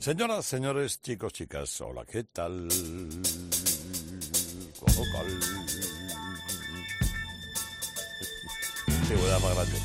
Señoras, 0.00 0.46
señores, 0.46 1.02
chicos, 1.02 1.30
chicas, 1.34 1.78
hola, 1.82 2.06
¿qué 2.06 2.24
tal? 2.24 2.68
¿Cómo 4.80 5.04
tal? 5.12 5.26
Más 9.42 9.54
grande. 9.54 9.78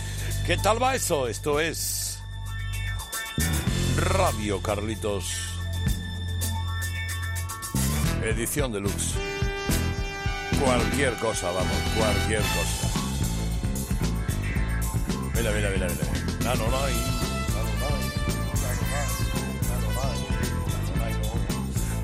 ¿Qué 0.48 0.58
tal 0.58 0.82
va 0.82 0.96
eso? 0.96 1.28
Esto 1.28 1.60
es 1.60 2.18
Radio 3.98 4.62
Carlitos, 4.62 5.36
edición 8.24 8.72
deluxe. 8.72 9.16
Cualquier 10.64 11.14
cosa, 11.16 11.52
vamos, 11.52 11.78
cualquier 11.98 12.40
cosa. 12.40 12.88
Mira, 15.36 15.52
mira, 15.52 15.70
mira, 15.72 15.88
mira. 15.90 16.36
Nano, 16.46 16.72
no 16.72 16.84
hay. 16.86 17.15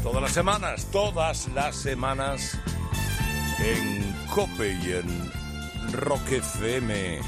Todas 0.04 0.22
las 0.24 0.32
semanas, 0.32 0.88
todas 0.92 1.48
las 1.50 1.76
semanas 1.76 2.58
en 3.60 4.16
Cope 4.34 4.74
y 4.84 4.94
en 4.94 5.32
Rock 5.94 6.32
FM, 6.32 7.20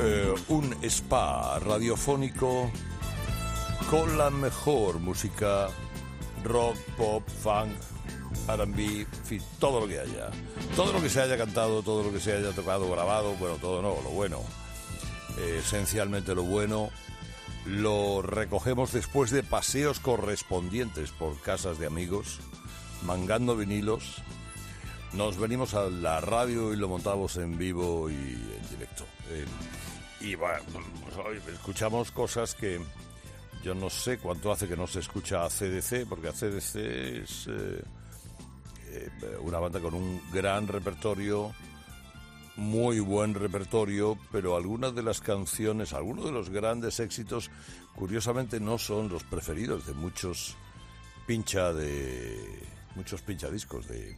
eh, 0.00 0.34
un 0.48 0.76
spa 0.82 1.58
radiofónico 1.60 2.70
con 3.90 4.18
la 4.18 4.28
mejor 4.28 4.98
música 4.98 5.68
rock, 6.44 6.76
pop, 6.98 7.22
funk, 7.42 7.72
R&B, 8.48 9.00
en 9.00 9.06
fin, 9.24 9.42
todo 9.58 9.80
lo 9.80 9.88
que 9.88 9.98
haya. 9.98 10.30
Todo 10.76 10.92
lo 10.92 11.00
que 11.00 11.08
se 11.08 11.22
haya 11.22 11.38
cantado, 11.38 11.82
todo 11.82 12.04
lo 12.04 12.12
que 12.12 12.20
se 12.20 12.34
haya 12.36 12.52
tocado, 12.52 12.90
grabado, 12.90 13.32
bueno, 13.36 13.56
todo 13.56 13.80
no, 13.80 13.96
lo 14.02 14.10
bueno. 14.10 14.40
Eh, 15.38 15.60
esencialmente 15.64 16.34
lo 16.34 16.42
bueno 16.42 16.90
lo 17.66 18.22
recogemos 18.22 18.92
después 18.92 19.30
de 19.30 19.42
paseos 19.42 19.98
correspondientes 20.00 21.10
por 21.10 21.40
casas 21.40 21.78
de 21.78 21.86
amigos, 21.86 22.38
mangando 23.04 23.56
vinilos. 23.56 24.22
Nos 25.12 25.38
venimos 25.38 25.74
a 25.74 25.88
la 25.88 26.20
radio 26.20 26.72
y 26.72 26.76
lo 26.76 26.88
montamos 26.88 27.36
en 27.36 27.58
vivo 27.58 28.08
y 28.10 28.14
en 28.14 28.68
directo. 28.70 29.04
Eh, 29.30 29.44
y 30.20 30.34
bueno, 30.34 30.62
pues, 30.72 31.54
escuchamos 31.54 32.10
cosas 32.10 32.54
que 32.54 32.80
yo 33.62 33.74
no 33.74 33.90
sé 33.90 34.18
cuánto 34.18 34.52
hace 34.52 34.68
que 34.68 34.76
no 34.76 34.86
se 34.86 35.00
escucha 35.00 35.44
a 35.44 35.48
CDC, 35.48 36.06
porque 36.08 36.28
a 36.28 36.32
CDC 36.32 36.76
es 37.22 37.46
eh, 37.48 37.82
eh, 38.88 39.10
una 39.40 39.58
banda 39.58 39.80
con 39.80 39.94
un 39.94 40.20
gran 40.32 40.68
repertorio 40.68 41.52
muy 42.56 43.00
buen 43.00 43.34
repertorio, 43.34 44.18
pero 44.32 44.56
algunas 44.56 44.94
de 44.94 45.02
las 45.02 45.20
canciones, 45.20 45.92
algunos 45.92 46.24
de 46.24 46.32
los 46.32 46.50
grandes 46.50 47.00
éxitos, 47.00 47.50
curiosamente 47.94 48.60
no 48.60 48.78
son 48.78 49.08
los 49.08 49.24
preferidos 49.24 49.86
de 49.86 49.94
muchos 49.94 50.56
pincha 51.26 51.72
de 51.72 52.62
muchos 52.94 53.20
pinchadiscos 53.20 53.88
de 53.88 54.16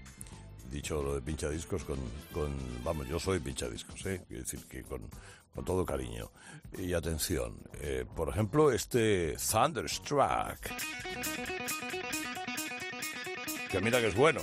dicho 0.70 1.02
lo 1.02 1.14
de 1.14 1.22
pinchadiscos 1.22 1.84
con, 1.84 1.98
con 2.32 2.54
vamos 2.84 3.08
yo 3.08 3.18
soy 3.18 3.40
pinchadiscos 3.40 4.04
eh 4.04 4.22
quiero 4.28 4.42
decir 4.42 4.66
que 4.66 4.82
con, 4.82 5.08
con 5.54 5.64
todo 5.64 5.86
cariño 5.86 6.30
y 6.76 6.92
atención. 6.92 7.56
Eh, 7.80 8.04
por 8.14 8.28
ejemplo 8.28 8.70
este 8.70 9.36
Thunderstruck 9.36 10.58
que 13.70 13.80
mira 13.80 14.00
que 14.00 14.08
es 14.08 14.14
bueno 14.14 14.42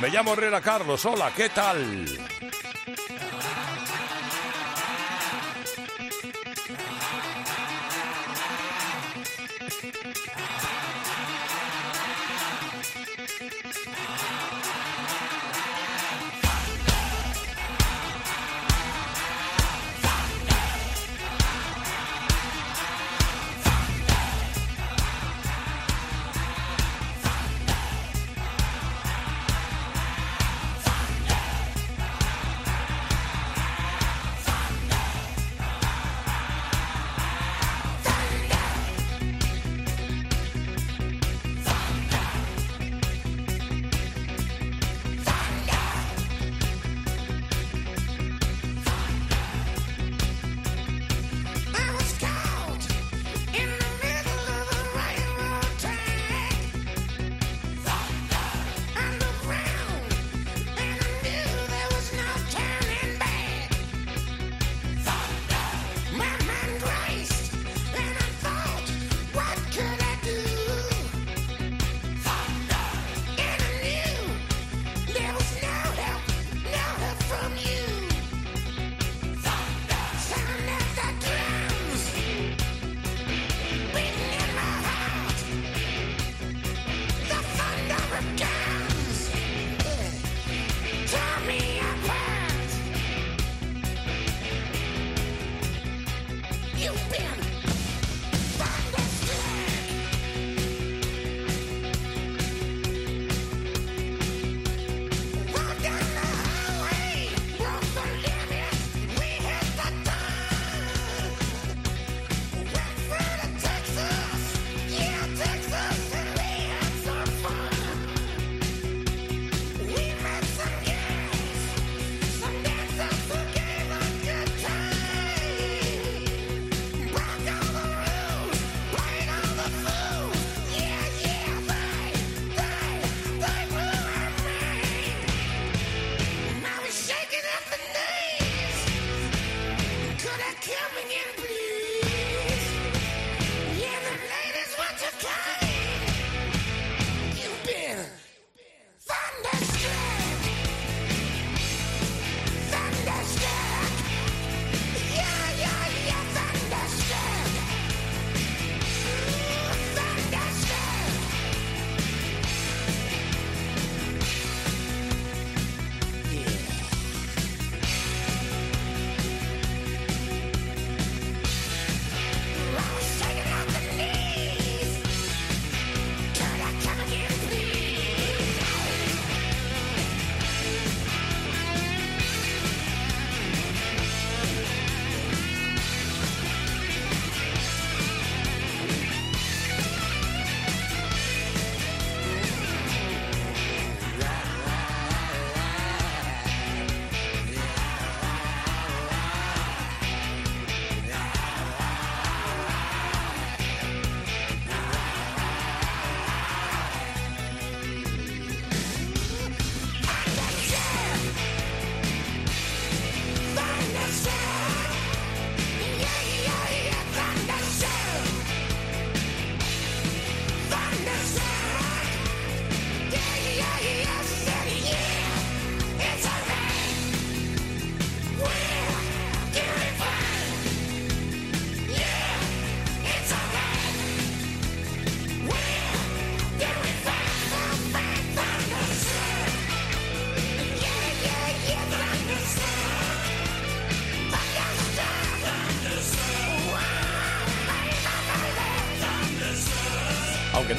Me 0.00 0.10
llamo 0.10 0.32
Herrera 0.34 0.60
Carlos, 0.60 1.04
hola, 1.06 1.32
¿qué 1.34 1.48
tal? 1.48 2.06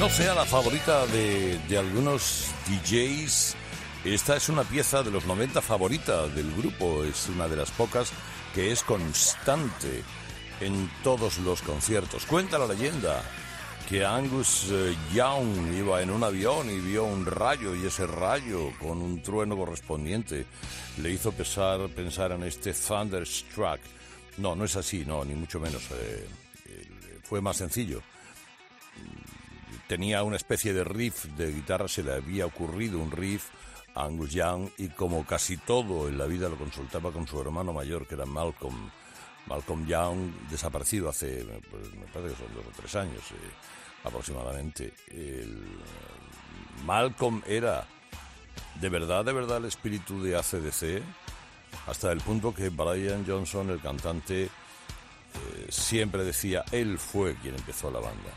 No 0.00 0.08
sea 0.08 0.34
la 0.34 0.46
favorita 0.46 1.06
de, 1.08 1.58
de 1.68 1.76
algunos 1.76 2.46
DJs, 2.66 3.54
esta 4.06 4.34
es 4.34 4.48
una 4.48 4.64
pieza 4.64 5.02
de 5.02 5.10
los 5.10 5.26
90 5.26 5.60
favorita 5.60 6.26
del 6.28 6.50
grupo. 6.56 7.04
Es 7.04 7.28
una 7.28 7.46
de 7.48 7.56
las 7.56 7.70
pocas 7.70 8.10
que 8.54 8.72
es 8.72 8.82
constante 8.82 10.02
en 10.62 10.90
todos 11.04 11.38
los 11.40 11.60
conciertos. 11.60 12.24
Cuenta 12.24 12.58
la 12.58 12.66
leyenda 12.66 13.22
que 13.90 14.02
Angus 14.06 14.68
eh, 14.70 14.96
Young 15.12 15.74
iba 15.76 16.00
en 16.00 16.08
un 16.08 16.24
avión 16.24 16.70
y 16.70 16.80
vio 16.80 17.04
un 17.04 17.26
rayo 17.26 17.74
y 17.74 17.84
ese 17.86 18.06
rayo 18.06 18.72
con 18.78 19.02
un 19.02 19.22
trueno 19.22 19.54
correspondiente 19.54 20.46
le 20.96 21.10
hizo 21.10 21.30
pensar, 21.32 21.90
pensar 21.90 22.32
en 22.32 22.44
este 22.44 22.72
Thunderstruck. 22.72 23.80
No, 24.38 24.56
no 24.56 24.64
es 24.64 24.76
así, 24.76 25.04
no, 25.04 25.26
ni 25.26 25.34
mucho 25.34 25.60
menos. 25.60 25.82
Eh, 25.90 26.26
fue 27.22 27.42
más 27.42 27.58
sencillo. 27.58 28.00
Tenía 29.90 30.22
una 30.22 30.36
especie 30.36 30.72
de 30.72 30.84
riff 30.84 31.24
de 31.36 31.50
guitarra, 31.50 31.88
se 31.88 32.04
le 32.04 32.14
había 32.14 32.46
ocurrido 32.46 33.00
un 33.00 33.10
riff 33.10 33.48
a 33.96 34.04
Angus 34.04 34.30
Young 34.30 34.68
y 34.78 34.86
como 34.90 35.26
casi 35.26 35.56
todo 35.56 36.06
en 36.06 36.16
la 36.16 36.26
vida 36.26 36.48
lo 36.48 36.56
consultaba 36.56 37.10
con 37.10 37.26
su 37.26 37.40
hermano 37.40 37.72
mayor 37.72 38.06
que 38.06 38.14
era 38.14 38.24
Malcolm. 38.24 38.88
Malcolm 39.48 39.88
Young, 39.88 40.30
desaparecido 40.48 41.08
hace, 41.08 41.44
pues, 41.68 41.92
me 41.94 42.06
parece 42.06 42.36
que 42.36 42.46
son 42.46 42.54
dos 42.54 42.66
o 42.68 42.80
tres 42.80 42.94
años. 42.94 43.20
Eh, 43.32 44.04
aproximadamente. 44.04 44.94
Malcolm 46.86 47.42
era 47.44 47.84
de 48.80 48.88
verdad, 48.90 49.24
de 49.24 49.32
verdad 49.32 49.56
el 49.56 49.64
espíritu 49.64 50.22
de 50.22 50.36
ACDC, 50.36 51.02
hasta 51.88 52.12
el 52.12 52.20
punto 52.20 52.54
que 52.54 52.68
Brian 52.68 53.24
Johnson, 53.26 53.70
el 53.70 53.80
cantante, 53.80 54.44
eh, 54.44 54.50
siempre 55.68 56.22
decía, 56.22 56.64
él 56.70 56.96
fue 56.96 57.34
quien 57.42 57.56
empezó 57.56 57.90
la 57.90 57.98
banda. 57.98 58.30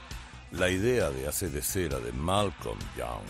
La 0.53 0.69
idea 0.69 1.09
de 1.09 1.27
ACDC 1.27 1.75
era 1.77 2.00
de 2.00 2.11
Malcolm 2.11 2.77
Young. 2.95 3.25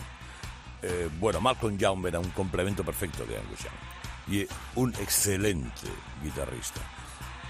Eh, 0.82 1.08
bueno, 1.18 1.40
Malcolm 1.40 1.78
Young 1.78 2.06
era 2.06 2.20
un 2.20 2.28
complemento 2.30 2.84
perfecto 2.84 3.24
de 3.24 3.38
Angus 3.38 3.60
Young 3.60 4.36
y 4.36 4.46
un 4.74 4.94
excelente 4.96 5.88
guitarrista. 6.22 6.80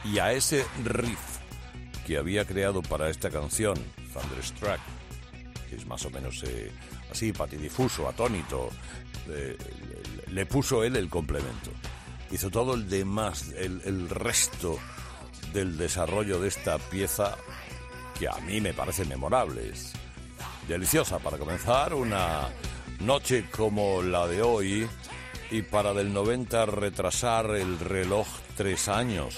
Y 0.04 0.18
a 0.18 0.32
ese 0.32 0.64
riff 0.84 1.18
que 2.06 2.18
había 2.18 2.44
creado 2.44 2.82
para 2.82 3.08
esta 3.08 3.30
canción, 3.30 3.74
Thunderstruck, 4.12 4.78
que 5.68 5.76
es 5.76 5.86
más 5.86 6.04
o 6.04 6.10
menos 6.10 6.44
eh, 6.44 6.70
así, 7.10 7.32
patidifuso, 7.32 8.08
atónito, 8.08 8.70
eh, 9.28 9.56
le, 10.30 10.46
puso 10.46 10.84
él 10.84 10.94
el 10.94 11.08
complemento. 11.08 11.70
Hizo 12.30 12.48
todo 12.48 12.74
el 12.74 12.88
demás, 12.88 13.52
el 13.56 14.08
resto 14.08 14.78
del 15.52 15.76
desarrollo 15.76 16.40
de 16.40 16.48
esta 16.48 16.78
pieza 16.78 17.36
que 18.19 18.28
a 18.28 18.37
mí 18.38 18.61
me 18.61 18.72
parece 18.72 19.05
memorable. 19.05 19.70
Es 19.70 19.93
deliciosa 20.69 21.19
para 21.19 21.38
comenzar 21.38 21.94
una 21.94 22.49
noche 23.00 23.46
como 23.50 24.02
la 24.02 24.26
de 24.26 24.43
hoy 24.43 24.88
y 25.50 25.62
para 25.62 25.93
del 25.93 26.12
90 26.12 26.66
retrasar 26.66 27.50
el 27.50 27.78
reloj 27.78 28.26
tres 28.56 28.88
años 28.88 29.37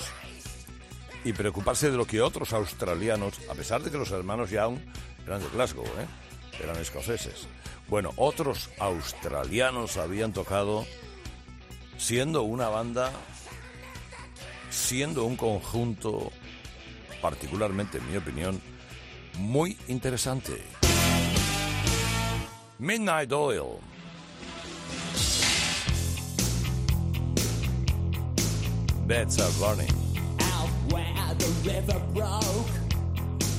y 1.24 1.32
preocuparse 1.32 1.90
de 1.90 1.96
lo 1.96 2.06
que 2.06 2.20
otros 2.20 2.52
australianos, 2.52 3.34
a 3.50 3.54
pesar 3.54 3.82
de 3.82 3.90
que 3.90 3.98
los 3.98 4.12
hermanos 4.12 4.50
Young 4.50 4.78
eran 5.26 5.40
de 5.40 5.48
Glasgow, 5.48 5.84
¿eh? 5.84 6.62
eran 6.62 6.76
escoceses. 6.76 7.48
Bueno, 7.88 8.12
otros 8.16 8.70
australianos 8.78 9.96
habían 9.96 10.32
tocado 10.32 10.86
siendo 11.98 12.42
una 12.42 12.68
banda, 12.68 13.10
siendo 14.70 15.24
un 15.24 15.36
conjunto, 15.36 16.30
particularmente 17.30 17.98
en 17.98 18.08
mi 18.08 18.16
opinión, 18.16 18.60
muy 19.38 19.76
interesante. 19.88 20.62
Midnight 22.78 23.32
Oil. 23.32 23.80
Beds 29.08 29.40
are 29.40 29.50
burning. 29.58 29.92
the 31.38 31.50
river 31.68 32.00
broke, 32.14 32.74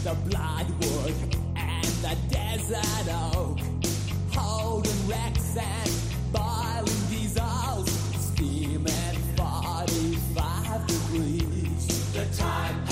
the 0.06 0.16
bloodwood 0.30 1.16
and 1.58 1.86
the 2.06 2.16
desert 2.30 3.08
oak, 3.36 3.60
holding 4.32 5.08
wrecks 5.10 5.58
and 5.58 5.92
boiling 6.32 7.04
diesels, 7.10 7.90
steaming 8.18 9.18
45 9.36 10.88
degrees. 10.88 12.14
The 12.14 12.26
time 12.36 12.87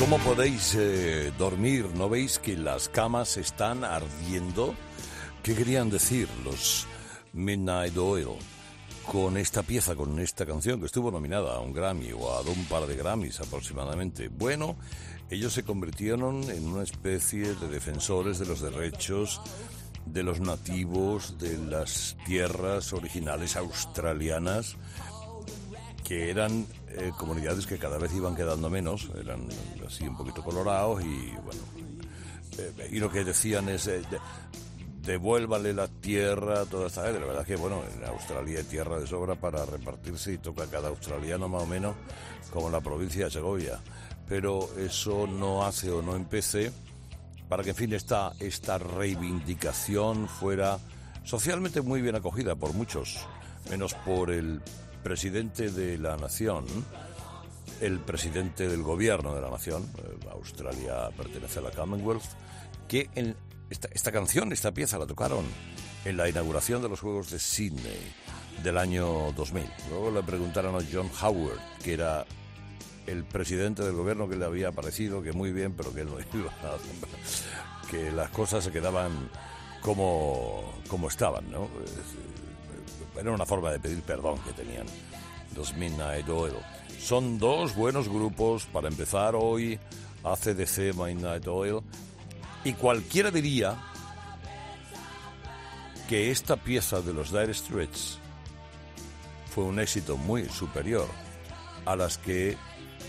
¿Cómo 0.00 0.16
podéis 0.20 0.74
eh, 0.76 1.30
dormir? 1.38 1.84
¿No 1.94 2.08
veis 2.08 2.38
que 2.38 2.56
las 2.56 2.88
camas 2.88 3.36
están 3.36 3.84
ardiendo? 3.84 4.74
¿Qué 5.42 5.54
querían 5.54 5.90
decir 5.90 6.26
los 6.42 6.86
Midnight 7.34 7.98
Oil 7.98 8.30
con 9.06 9.36
esta 9.36 9.62
pieza, 9.62 9.94
con 9.94 10.18
esta 10.18 10.46
canción 10.46 10.80
que 10.80 10.86
estuvo 10.86 11.10
nominada 11.10 11.54
a 11.54 11.60
un 11.60 11.74
Grammy 11.74 12.12
o 12.12 12.32
a 12.32 12.40
un 12.40 12.64
par 12.64 12.86
de 12.86 12.96
Grammys 12.96 13.40
aproximadamente? 13.40 14.28
Bueno, 14.28 14.76
ellos 15.28 15.52
se 15.52 15.64
convirtieron 15.64 16.44
en 16.44 16.66
una 16.66 16.82
especie 16.82 17.54
de 17.54 17.68
defensores 17.68 18.38
de 18.38 18.46
los 18.46 18.62
derechos 18.62 19.42
de 20.06 20.22
los 20.22 20.40
nativos 20.40 21.36
de 21.38 21.58
las 21.58 22.16
tierras 22.24 22.94
originales 22.94 23.54
australianas 23.54 24.76
que 26.10 26.28
eran 26.28 26.66
eh, 26.88 27.12
comunidades 27.16 27.68
que 27.68 27.78
cada 27.78 27.96
vez 27.96 28.12
iban 28.12 28.34
quedando 28.34 28.68
menos, 28.68 29.08
eran 29.16 29.46
así 29.86 30.08
un 30.08 30.16
poquito 30.16 30.42
colorados 30.42 31.04
y 31.04 31.30
bueno, 31.44 31.62
eh, 32.58 32.88
y 32.90 32.98
lo 32.98 33.08
que 33.12 33.22
decían 33.22 33.68
es 33.68 33.86
eh, 33.86 34.02
de- 34.10 34.18
devuélvale 35.04 35.72
la 35.72 35.86
tierra 35.86 36.62
a 36.62 36.64
toda 36.66 36.88
esta 36.88 37.04
gente. 37.04 37.20
La 37.20 37.26
verdad 37.26 37.42
es 37.42 37.46
que 37.46 37.54
bueno, 37.54 37.80
en 37.96 38.04
Australia 38.06 38.58
hay 38.58 38.64
tierra 38.64 38.98
de 38.98 39.06
sobra 39.06 39.36
para 39.36 39.64
repartirse 39.64 40.32
y 40.32 40.38
toca 40.38 40.64
a 40.64 40.66
cada 40.66 40.88
australiano 40.88 41.48
más 41.48 41.62
o 41.62 41.66
menos 41.66 41.94
como 42.52 42.70
la 42.70 42.80
provincia 42.80 43.26
de 43.26 43.30
Segovia. 43.30 43.78
Pero 44.28 44.68
eso 44.78 45.28
no 45.28 45.64
hace 45.64 45.92
o 45.92 46.02
no 46.02 46.16
empece 46.16 46.72
para 47.48 47.62
que 47.62 47.70
en 47.70 47.76
fin 47.76 47.92
esta, 47.92 48.32
esta 48.40 48.78
reivindicación 48.78 50.26
fuera 50.28 50.76
socialmente 51.22 51.82
muy 51.82 52.02
bien 52.02 52.16
acogida 52.16 52.56
por 52.56 52.72
muchos, 52.74 53.20
menos 53.70 53.94
por 53.94 54.32
el 54.32 54.60
presidente 55.02 55.70
de 55.70 55.98
la 55.98 56.16
nación, 56.16 56.64
el 57.80 57.98
presidente 58.00 58.68
del 58.68 58.82
gobierno 58.82 59.34
de 59.34 59.40
la 59.40 59.50
nación, 59.50 59.82
eh, 59.98 60.28
Australia 60.32 61.10
pertenece 61.16 61.58
a 61.58 61.62
la 61.62 61.70
Commonwealth, 61.70 62.22
que 62.88 63.08
en 63.14 63.36
esta, 63.70 63.88
esta 63.92 64.12
canción, 64.12 64.52
esta 64.52 64.72
pieza 64.72 64.98
la 64.98 65.06
tocaron 65.06 65.44
en 66.04 66.16
la 66.16 66.28
inauguración 66.28 66.82
de 66.82 66.88
los 66.88 67.00
Juegos 67.00 67.30
de 67.30 67.38
Sydney 67.38 68.12
del 68.62 68.76
año 68.78 69.32
2000. 69.32 69.64
Luego 69.90 70.10
le 70.10 70.22
preguntaron 70.22 70.74
a 70.74 70.84
John 70.92 71.10
Howard, 71.22 71.58
que 71.82 71.94
era 71.94 72.26
el 73.06 73.24
presidente 73.24 73.82
del 73.82 73.94
gobierno 73.94 74.28
que 74.28 74.36
le 74.36 74.44
había 74.44 74.72
parecido 74.72 75.22
que 75.22 75.32
muy 75.32 75.52
bien, 75.52 75.72
pero 75.74 75.92
que 75.94 76.04
no 76.04 76.12
iba 76.34 76.50
a- 76.50 77.88
que 77.90 78.10
las 78.12 78.30
cosas 78.30 78.62
se 78.64 78.70
quedaban 78.70 79.30
como, 79.80 80.74
como 80.88 81.08
estaban, 81.08 81.50
¿no? 81.50 81.68
Era 83.20 83.32
una 83.32 83.44
forma 83.44 83.70
de 83.70 83.78
pedir 83.78 84.00
perdón 84.00 84.38
que 84.38 84.52
tenían 84.52 84.86
los 85.54 85.74
Midnight 85.74 86.26
Oil. 86.30 86.54
Son 86.98 87.38
dos 87.38 87.74
buenos 87.74 88.08
grupos 88.08 88.64
para 88.66 88.88
empezar 88.88 89.34
hoy, 89.34 89.78
ACDC, 90.24 90.94
Midnight 90.94 91.46
Oil, 91.46 91.80
y 92.64 92.72
cualquiera 92.72 93.30
diría 93.30 93.76
que 96.08 96.30
esta 96.30 96.56
pieza 96.56 97.02
de 97.02 97.12
los 97.12 97.30
Dire 97.30 97.52
Straits 97.52 98.18
fue 99.54 99.64
un 99.64 99.78
éxito 99.80 100.16
muy 100.16 100.46
superior 100.46 101.06
a 101.84 101.96
las 101.96 102.16
que 102.16 102.56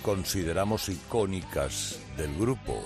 consideramos 0.03 0.89
icónicas 0.89 1.99
del 2.17 2.37
grupo. 2.37 2.83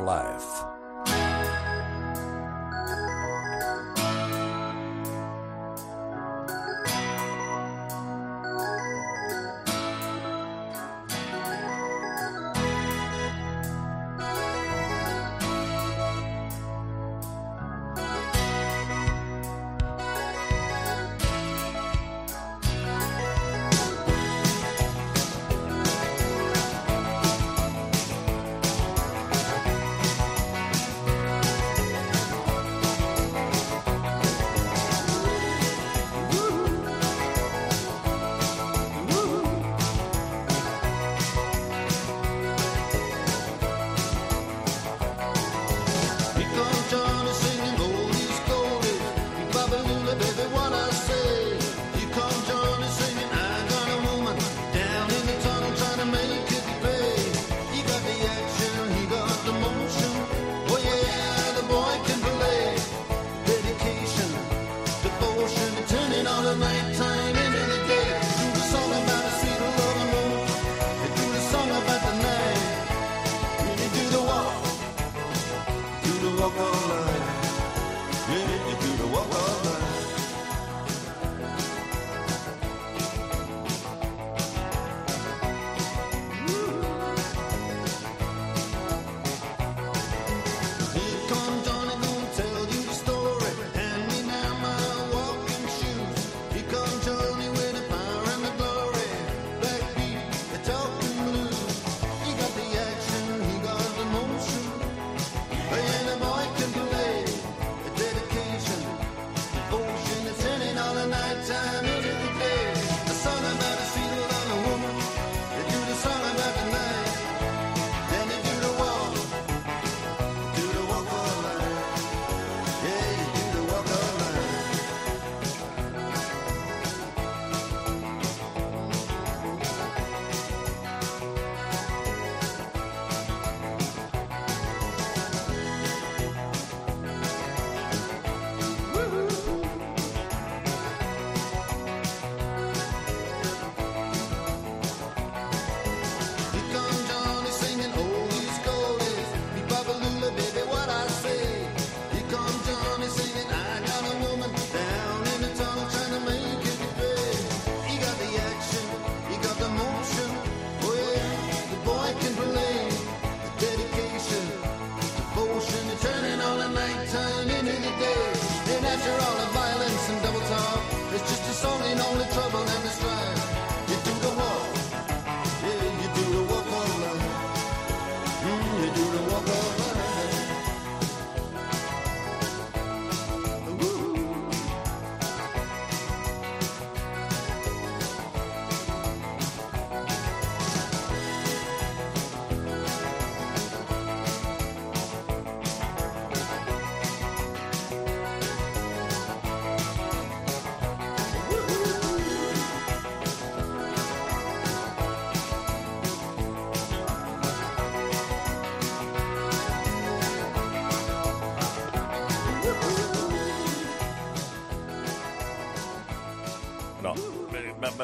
Life. 0.00 0.69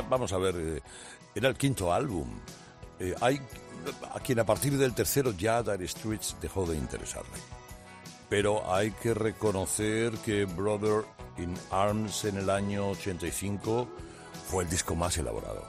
Vamos 0.09 0.33
a 0.33 0.39
ver, 0.39 0.55
eh, 0.57 0.81
era 1.35 1.49
el 1.49 1.57
quinto 1.57 1.93
álbum. 1.93 2.29
Eh, 2.99 3.15
hay 3.21 3.41
a 4.15 4.21
quien 4.21 4.41
a 4.41 4.47
partir 4.47 4.77
del 4.77 4.95
tercero 4.95 5.33
ya 5.33 5.63
Dire 5.63 5.87
Straits 5.87 6.37
dejó 6.41 6.67
de 6.67 6.77
interesarle. 6.77 7.39
Pero 8.29 8.73
hay 8.73 8.91
que 8.91 9.15
reconocer 9.15 10.13
que 10.19 10.45
Brother 10.45 11.05
in 11.39 11.55
Arms 11.71 12.25
en 12.25 12.39
el 12.39 12.51
año 12.51 12.89
85 12.91 13.89
fue 14.49 14.65
el 14.65 14.71
disco 14.71 14.95
más 14.95 15.17
elaborado. 15.19 15.65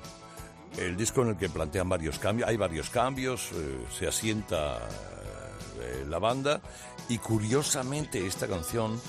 El 0.77 0.95
disco 0.97 1.21
en 1.21 1.29
el 1.29 1.37
que 1.37 1.49
plantean 1.49 1.89
varios 1.89 2.19
cambios, 2.19 2.49
hay 2.49 2.57
varios 2.57 2.89
cambios, 2.89 3.51
eh, 3.53 3.85
se 3.97 4.07
asienta 4.07 4.77
eh, 5.79 6.05
la 6.07 6.19
banda 6.19 6.61
y 7.09 7.17
curiosamente 7.17 8.25
esta 8.25 8.47
canción, 8.47 8.99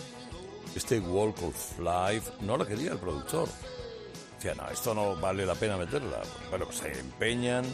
este 0.75 1.01
Walk 1.01 1.43
of 1.43 1.79
Life, 1.79 2.33
no 2.41 2.57
la 2.57 2.67
quería 2.67 2.93
el 2.93 2.99
productor. 2.99 3.49
Decía, 4.39 4.55
no, 4.55 4.71
esto 4.71 4.95
no 4.95 5.17
vale 5.17 5.45
la 5.45 5.57
pena 5.57 5.77
meterla. 5.77 6.21
Bueno, 6.49 6.67
pues 6.67 6.79
se 6.79 6.97
empeñan, 6.97 7.65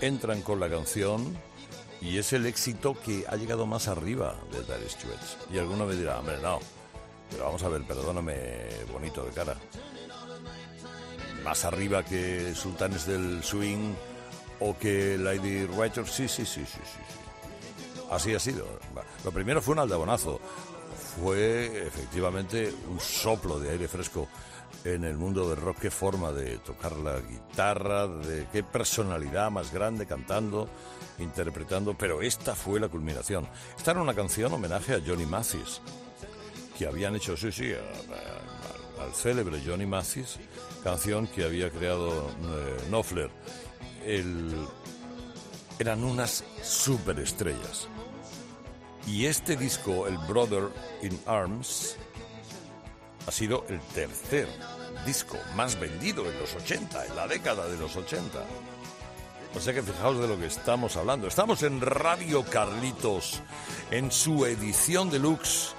entran 0.00 0.40
con 0.40 0.58
la 0.60 0.70
canción 0.70 1.36
y 2.00 2.16
es 2.16 2.32
el 2.32 2.46
éxito 2.46 2.96
que 3.04 3.26
ha 3.28 3.36
llegado 3.36 3.66
más 3.66 3.86
arriba 3.86 4.34
de 4.50 4.62
Dire 4.62 4.88
Straits. 4.88 5.36
Y 5.52 5.58
alguno 5.58 5.84
me 5.84 5.94
dirá, 5.94 6.20
hombre, 6.20 6.38
no, 6.42 6.58
pero 7.30 7.44
vamos 7.44 7.62
a 7.62 7.68
ver, 7.68 7.82
perdóname, 7.82 8.34
bonito 8.90 9.22
de 9.24 9.30
cara. 9.32 9.56
Más 11.44 11.66
arriba 11.66 12.02
que 12.02 12.54
Sultanes 12.54 13.06
del 13.06 13.44
Swing 13.44 13.92
o 14.60 14.74
que 14.78 15.18
Lady 15.18 15.64
Writer, 15.66 16.06
sí, 16.06 16.28
sí, 16.28 16.46
sí, 16.46 16.64
sí, 16.64 16.66
sí. 16.66 16.80
sí. 16.82 17.18
Así 18.10 18.34
ha 18.34 18.40
sido. 18.40 18.66
Lo 19.22 19.32
primero 19.32 19.60
fue 19.60 19.72
un 19.72 19.80
aldabonazo. 19.80 20.40
Fue 21.20 21.86
efectivamente 21.86 22.72
un 22.88 22.98
soplo 23.00 23.60
de 23.60 23.70
aire 23.70 23.86
fresco 23.86 24.28
en 24.84 25.04
el 25.04 25.16
mundo 25.16 25.48
del 25.48 25.58
rock, 25.60 25.78
qué 25.80 25.90
forma 25.90 26.32
de 26.32 26.58
tocar 26.58 26.92
la 26.96 27.18
guitarra, 27.20 28.06
de 28.06 28.46
qué 28.52 28.62
personalidad 28.62 29.50
más 29.50 29.72
grande 29.72 30.06
cantando, 30.06 30.68
interpretando, 31.18 31.94
pero 31.96 32.22
esta 32.22 32.54
fue 32.54 32.78
la 32.80 32.88
culminación. 32.88 33.46
Esta 33.76 33.90
era 33.90 34.02
una 34.02 34.14
canción 34.14 34.52
homenaje 34.52 34.94
a 34.94 35.00
Johnny 35.04 35.26
Mathis, 35.26 35.80
que 36.78 36.86
habían 36.86 37.16
hecho, 37.16 37.36
sí, 37.36 37.50
sí, 37.52 37.72
al 39.00 39.14
célebre 39.14 39.60
Johnny 39.64 39.86
Mathis, 39.86 40.38
canción 40.84 41.26
que 41.26 41.44
había 41.44 41.70
creado 41.70 42.28
eh, 42.28 42.76
Knopfler. 42.88 43.30
El- 44.04 44.54
eran 45.80 46.02
unas 46.02 46.42
superestrellas. 46.62 47.88
Y 49.06 49.26
este 49.26 49.56
disco, 49.56 50.06
el 50.06 50.18
Brother 50.18 50.68
in 51.02 51.18
Arms, 51.26 51.96
ha 53.28 53.30
sido 53.30 53.66
el 53.68 53.78
tercer 53.94 54.48
disco 55.04 55.36
más 55.54 55.78
vendido 55.78 56.24
en 56.30 56.38
los 56.40 56.54
80, 56.54 57.06
en 57.06 57.14
la 57.14 57.28
década 57.28 57.68
de 57.68 57.76
los 57.76 57.94
80. 57.94 58.42
O 59.54 59.60
sea 59.60 59.74
que 59.74 59.82
fijaos 59.82 60.18
de 60.18 60.26
lo 60.26 60.38
que 60.38 60.46
estamos 60.46 60.96
hablando. 60.96 61.28
Estamos 61.28 61.62
en 61.62 61.82
Radio 61.82 62.42
Carlitos, 62.44 63.42
en 63.90 64.10
su 64.10 64.46
edición 64.46 65.10
deluxe, 65.10 65.74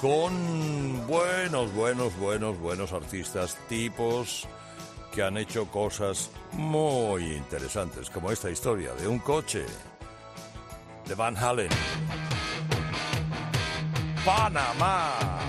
con 0.00 1.04
buenos, 1.08 1.74
buenos, 1.74 2.16
buenos, 2.16 2.56
buenos 2.60 2.92
artistas, 2.92 3.58
tipos 3.68 4.46
que 5.12 5.24
han 5.24 5.38
hecho 5.38 5.66
cosas 5.66 6.30
muy 6.52 7.32
interesantes, 7.32 8.10
como 8.10 8.30
esta 8.30 8.48
historia 8.48 8.94
de 8.94 9.08
un 9.08 9.18
coche 9.18 9.66
de 11.04 11.14
Van 11.16 11.36
Halen. 11.36 11.70
Panamá. 14.24 15.39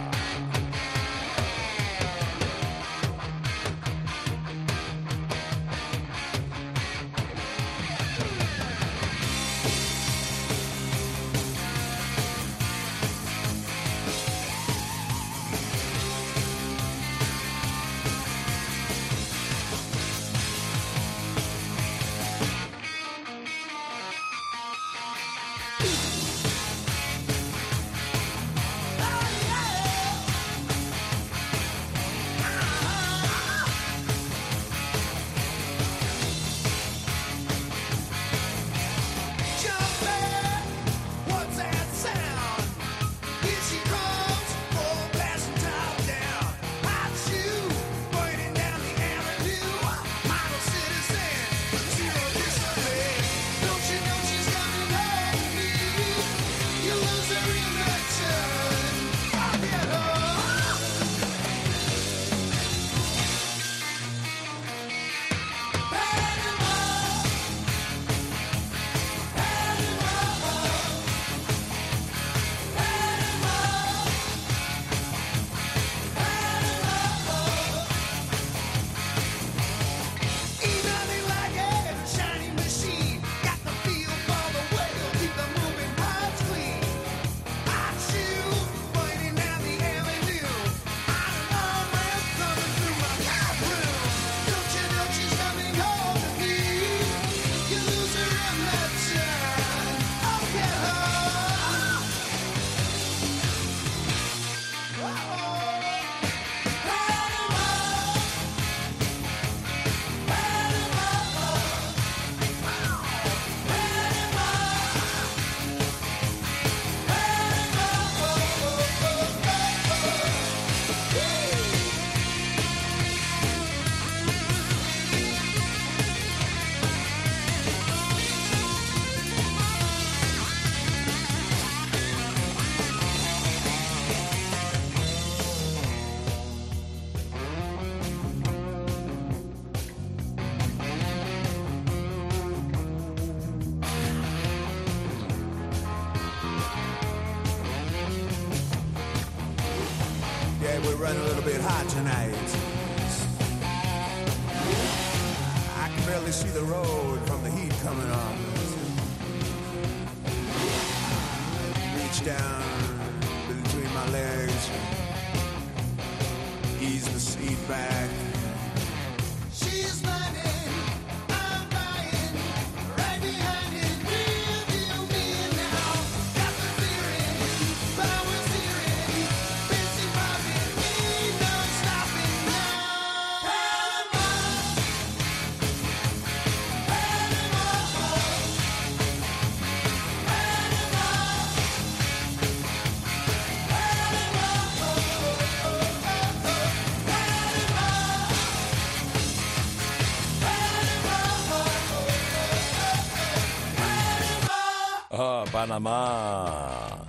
Panamá. 205.62 207.06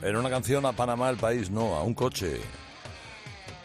Era 0.00 0.18
una 0.18 0.30
canción 0.30 0.64
a 0.64 0.72
Panamá, 0.72 1.10
el 1.10 1.18
país, 1.18 1.50
no, 1.50 1.76
a 1.76 1.82
un 1.82 1.92
coche. 1.92 2.40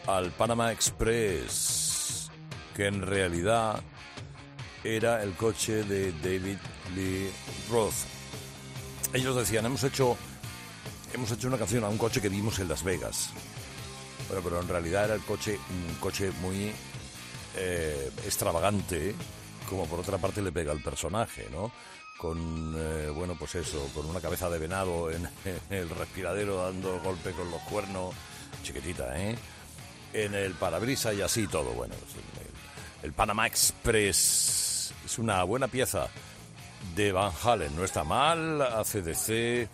Al 0.06 0.30
Panama 0.32 0.70
Express, 0.72 2.30
que 2.76 2.86
en 2.86 3.00
realidad 3.00 3.80
era 4.84 5.22
el 5.22 5.32
coche 5.32 5.84
de 5.84 6.12
David 6.12 6.58
Lee 6.94 7.30
Roth. 7.70 7.94
Ellos 9.14 9.36
decían, 9.36 9.64
hemos 9.64 9.84
hecho, 9.84 10.18
hemos 11.14 11.32
hecho 11.32 11.48
una 11.48 11.56
canción 11.56 11.84
a 11.84 11.88
un 11.88 11.96
coche 11.96 12.20
que 12.20 12.28
vimos 12.28 12.58
en 12.58 12.68
Las 12.68 12.84
Vegas. 12.84 13.30
Bueno, 14.28 14.42
pero 14.44 14.60
en 14.60 14.68
realidad 14.68 15.06
era 15.06 15.14
el 15.14 15.22
coche, 15.22 15.58
un 15.70 15.94
coche 15.94 16.30
muy 16.42 16.72
eh, 17.56 18.10
extravagante, 18.26 19.14
como 19.66 19.86
por 19.86 20.00
otra 20.00 20.18
parte 20.18 20.42
le 20.42 20.52
pega 20.52 20.72
al 20.72 20.82
personaje, 20.82 21.48
¿no? 21.50 21.72
Con, 22.20 22.74
eh, 22.76 23.08
bueno, 23.08 23.34
pues 23.38 23.54
eso, 23.54 23.82
con 23.94 24.04
una 24.04 24.20
cabeza 24.20 24.50
de 24.50 24.58
venado 24.58 25.10
en, 25.12 25.26
el 25.70 25.88
respiradero 25.88 26.64
dando 26.64 27.00
golpe 27.00 27.30
con 27.32 27.50
los 27.50 27.62
cuernos, 27.62 28.14
chiquitita, 28.62 29.18
¿eh? 29.18 29.38
En 30.12 30.34
el 30.34 30.52
parabrisas 30.54 31.14
y 31.14 31.22
así 31.22 31.46
todo, 31.46 31.70
bueno. 31.72 31.94
el, 33.02 33.12
Panama 33.14 33.46
Express 33.46 34.92
es 35.04 35.18
una 35.18 35.42
buena 35.44 35.68
pieza 35.68 36.08
de 36.94 37.12
Van 37.12 37.32
Halen, 37.42 37.74
no 37.76 37.84
está 37.84 38.04
mal, 38.04 38.60
ACDC, 38.60 39.68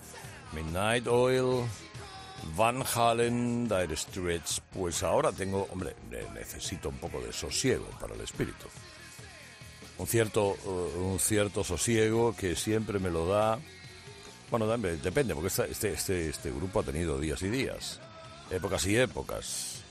Midnight 0.53 1.07
Oil, 1.09 1.65
Van 2.55 2.85
Halen, 2.95 3.67
Dire 3.67 3.97
Straits, 3.97 4.61
pues 4.73 5.03
ahora 5.03 5.33
tengo, 5.33 5.67
hombre, 5.73 5.97
ne- 6.11 6.31
necesito 6.39 6.91
un 6.91 6.99
poco 6.99 7.21
de 7.21 7.33
sosiego 7.33 7.87
para 8.01 8.15
el 8.15 8.21
espíritu. 8.21 8.67
Un 9.99 10.07
cierto, 10.07 10.57
eh, 10.65 10.99
un 10.99 11.19
cierto 11.19 11.65
sosiego 11.65 12.35
que 12.37 12.55
siempre 12.55 12.99
me 12.99 13.11
lo 13.11 13.27
da, 13.27 13.59
bueno, 14.51 14.67
depende, 14.77 15.35
porque 15.35 15.49
este, 15.49 15.93
este, 15.93 16.29
este 16.29 16.51
grupo 16.51 16.81
ha 16.81 16.83
tenido 16.83 17.19
días 17.19 17.43
y 17.43 17.49
días, 17.49 18.01
épocas 18.51 18.87
y 18.87 18.97
épocas. 18.97 19.83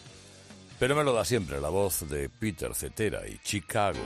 Pero 0.80 0.96
me 0.96 1.04
lo 1.04 1.14
da 1.14 1.26
siempre 1.26 1.60
la 1.60 1.70
voz 1.70 2.08
de 2.10 2.30
Peter 2.30 2.74
Cetera 2.76 3.28
y 3.28 3.38
Chicago. 3.40 4.00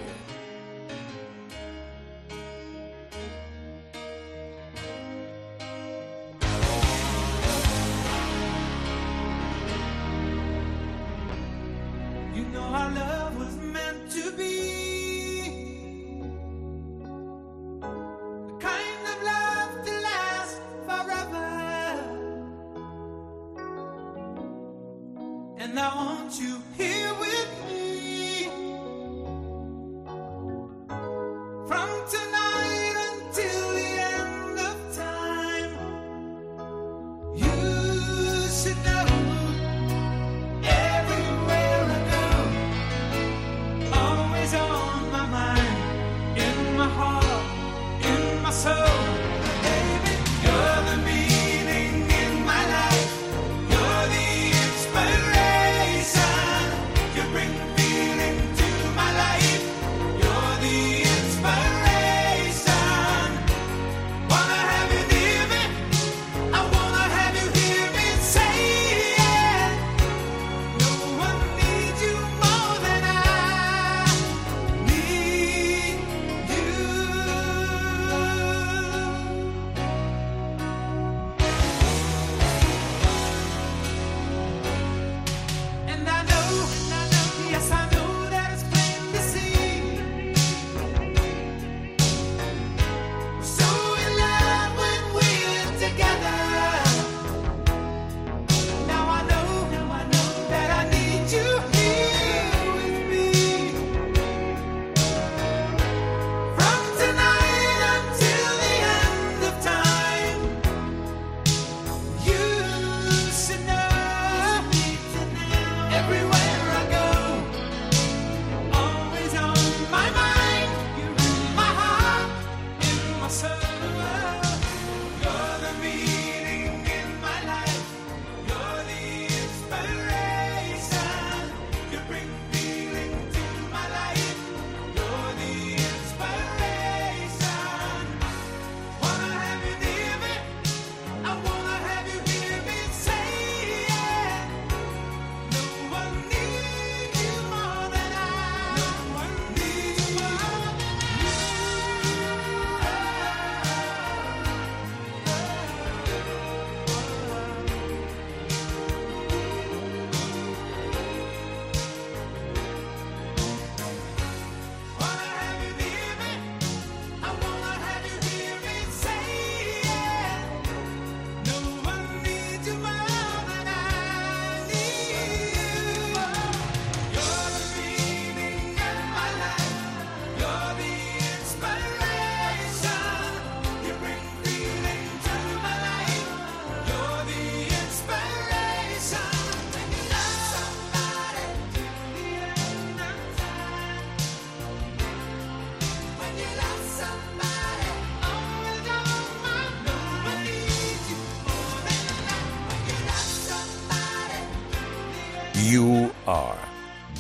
You 205.70 206.10
Are 206.26 206.58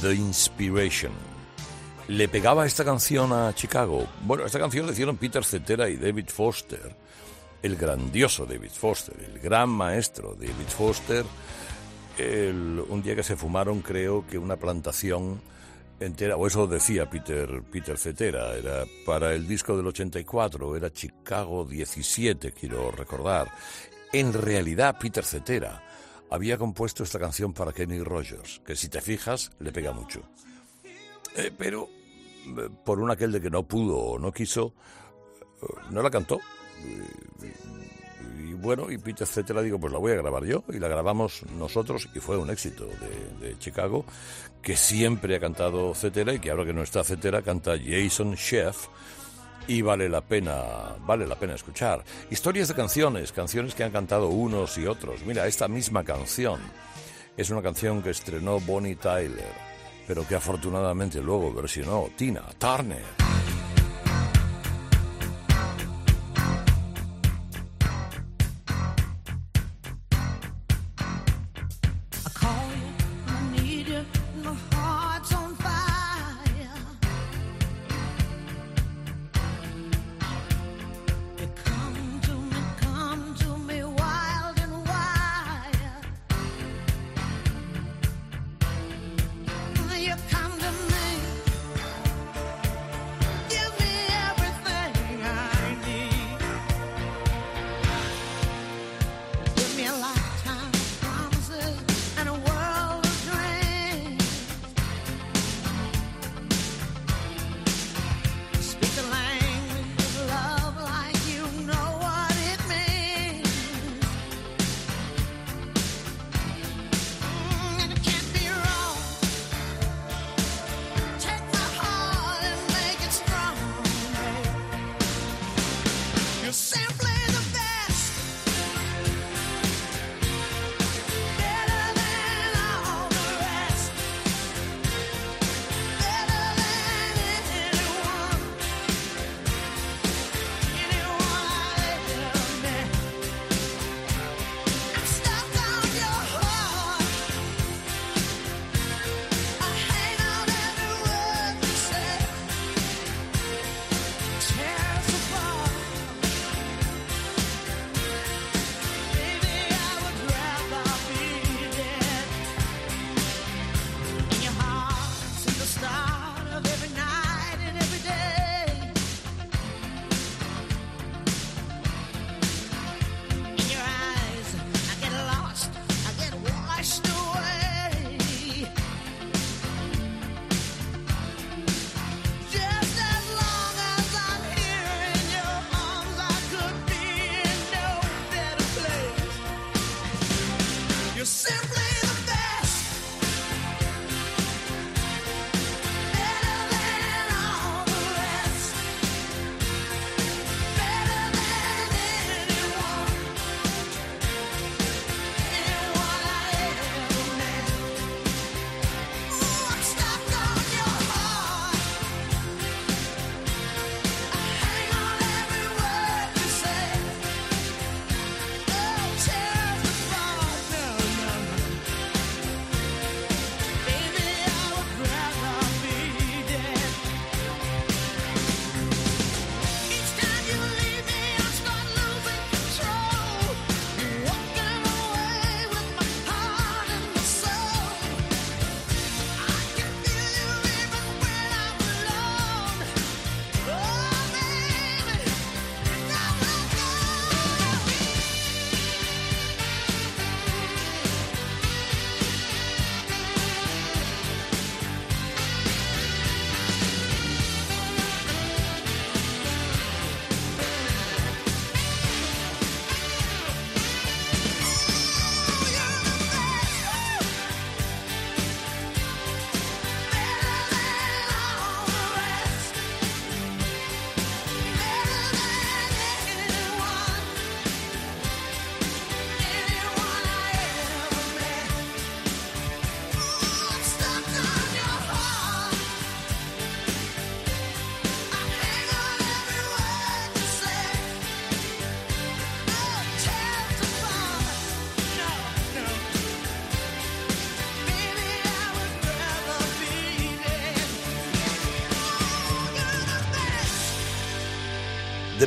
The 0.01 0.15
Inspiration. 0.15 1.11
Le 2.07 2.27
pegaba 2.27 2.65
esta 2.65 2.83
canción 2.83 3.31
a 3.31 3.53
Chicago. 3.53 4.07
Bueno, 4.23 4.43
esta 4.43 4.57
canción 4.57 4.87
la 4.87 4.93
hicieron 4.93 5.17
Peter 5.17 5.43
Cetera 5.43 5.87
y 5.87 5.97
David 5.97 6.29
Foster, 6.29 6.95
el 7.61 7.75
grandioso 7.75 8.47
David 8.47 8.71
Foster, 8.71 9.15
el 9.23 9.39
gran 9.39 9.69
maestro 9.69 10.33
David 10.33 10.67
Foster. 10.67 11.25
Un 12.17 13.01
día 13.03 13.15
que 13.15 13.21
se 13.21 13.35
fumaron, 13.35 13.81
creo 13.81 14.25
que 14.25 14.39
una 14.39 14.55
plantación 14.55 15.39
entera, 15.99 16.35
o 16.35 16.47
eso 16.47 16.65
decía 16.65 17.07
Peter, 17.07 17.61
Peter 17.71 17.99
Cetera, 17.99 18.55
era 18.55 18.83
para 19.05 19.31
el 19.35 19.47
disco 19.47 19.77
del 19.77 19.85
84, 19.85 20.75
era 20.75 20.91
Chicago 20.91 21.65
17, 21.65 22.51
quiero 22.53 22.89
recordar. 22.89 23.51
En 24.11 24.33
realidad, 24.33 24.97
Peter 24.99 25.23
Cetera 25.23 25.83
había 26.31 26.57
compuesto 26.57 27.03
esta 27.03 27.19
canción 27.19 27.53
para 27.53 27.73
Kenny 27.73 28.01
Rogers, 28.01 28.61
que 28.65 28.75
si 28.75 28.89
te 28.89 29.01
fijas 29.01 29.51
le 29.59 29.71
pega 29.71 29.91
mucho. 29.91 30.21
Eh, 31.35 31.51
pero 31.55 31.89
eh, 32.45 32.69
por 32.83 32.99
un 32.99 33.11
aquel 33.11 33.31
de 33.31 33.41
que 33.41 33.49
no 33.49 33.63
pudo 33.63 33.97
o 33.97 34.19
no 34.19 34.31
quiso, 34.31 34.73
eh, 35.61 35.65
no 35.91 36.01
la 36.01 36.09
cantó. 36.09 36.39
Y, 38.39 38.53
bueno, 38.53 38.91
y 38.91 38.97
Peter 38.97 39.27
Cetera 39.27 39.61
digo, 39.61 39.79
pues 39.79 39.93
la 39.93 39.99
voy 39.99 40.11
a 40.11 40.15
grabar 40.15 40.43
yo, 40.43 40.63
y 40.69 40.79
la 40.79 40.87
grabamos 40.87 41.43
nosotros, 41.57 42.09
y 42.13 42.19
fue 42.19 42.37
un 42.37 42.49
éxito 42.49 42.87
de, 43.39 43.57
Chicago, 43.57 44.05
que 44.61 44.75
siempre 44.75 45.35
ha 45.35 45.39
cantado 45.39 45.93
Cetera, 45.95 46.33
y 46.33 46.39
que 46.39 46.51
ahora 46.51 46.65
que 46.65 46.73
no 46.73 46.83
está 46.83 47.03
Cetera, 47.03 47.41
canta 47.41 47.77
Jason 47.77 48.33
Sheff, 48.33 48.87
y 49.69 49.83
vale 49.83 50.09
la 50.09 50.21
pena, 50.21 50.95
vale 51.05 51.27
la 51.27 51.35
pena 51.35 51.53
escuchar. 51.53 52.03
Historias 52.31 52.69
de 52.69 52.73
canciones, 52.73 53.31
canciones 53.31 53.75
que 53.75 53.83
han 53.83 53.91
cantado 53.91 54.29
unos 54.29 54.75
y 54.79 54.87
otros. 54.87 55.23
Mira, 55.27 55.45
esta 55.45 55.67
misma 55.67 56.03
canción 56.03 56.59
es 57.37 57.51
una 57.51 57.61
canción 57.61 58.01
que 58.01 58.09
estrenó 58.09 58.59
Bonnie 58.59 58.95
Tyler, 58.95 59.53
pero 60.07 60.27
que 60.27 60.33
afortunadamente 60.33 61.21
luego 61.21 61.53
versionó 61.53 62.09
Tina 62.17 62.41
Turner. 62.57 63.05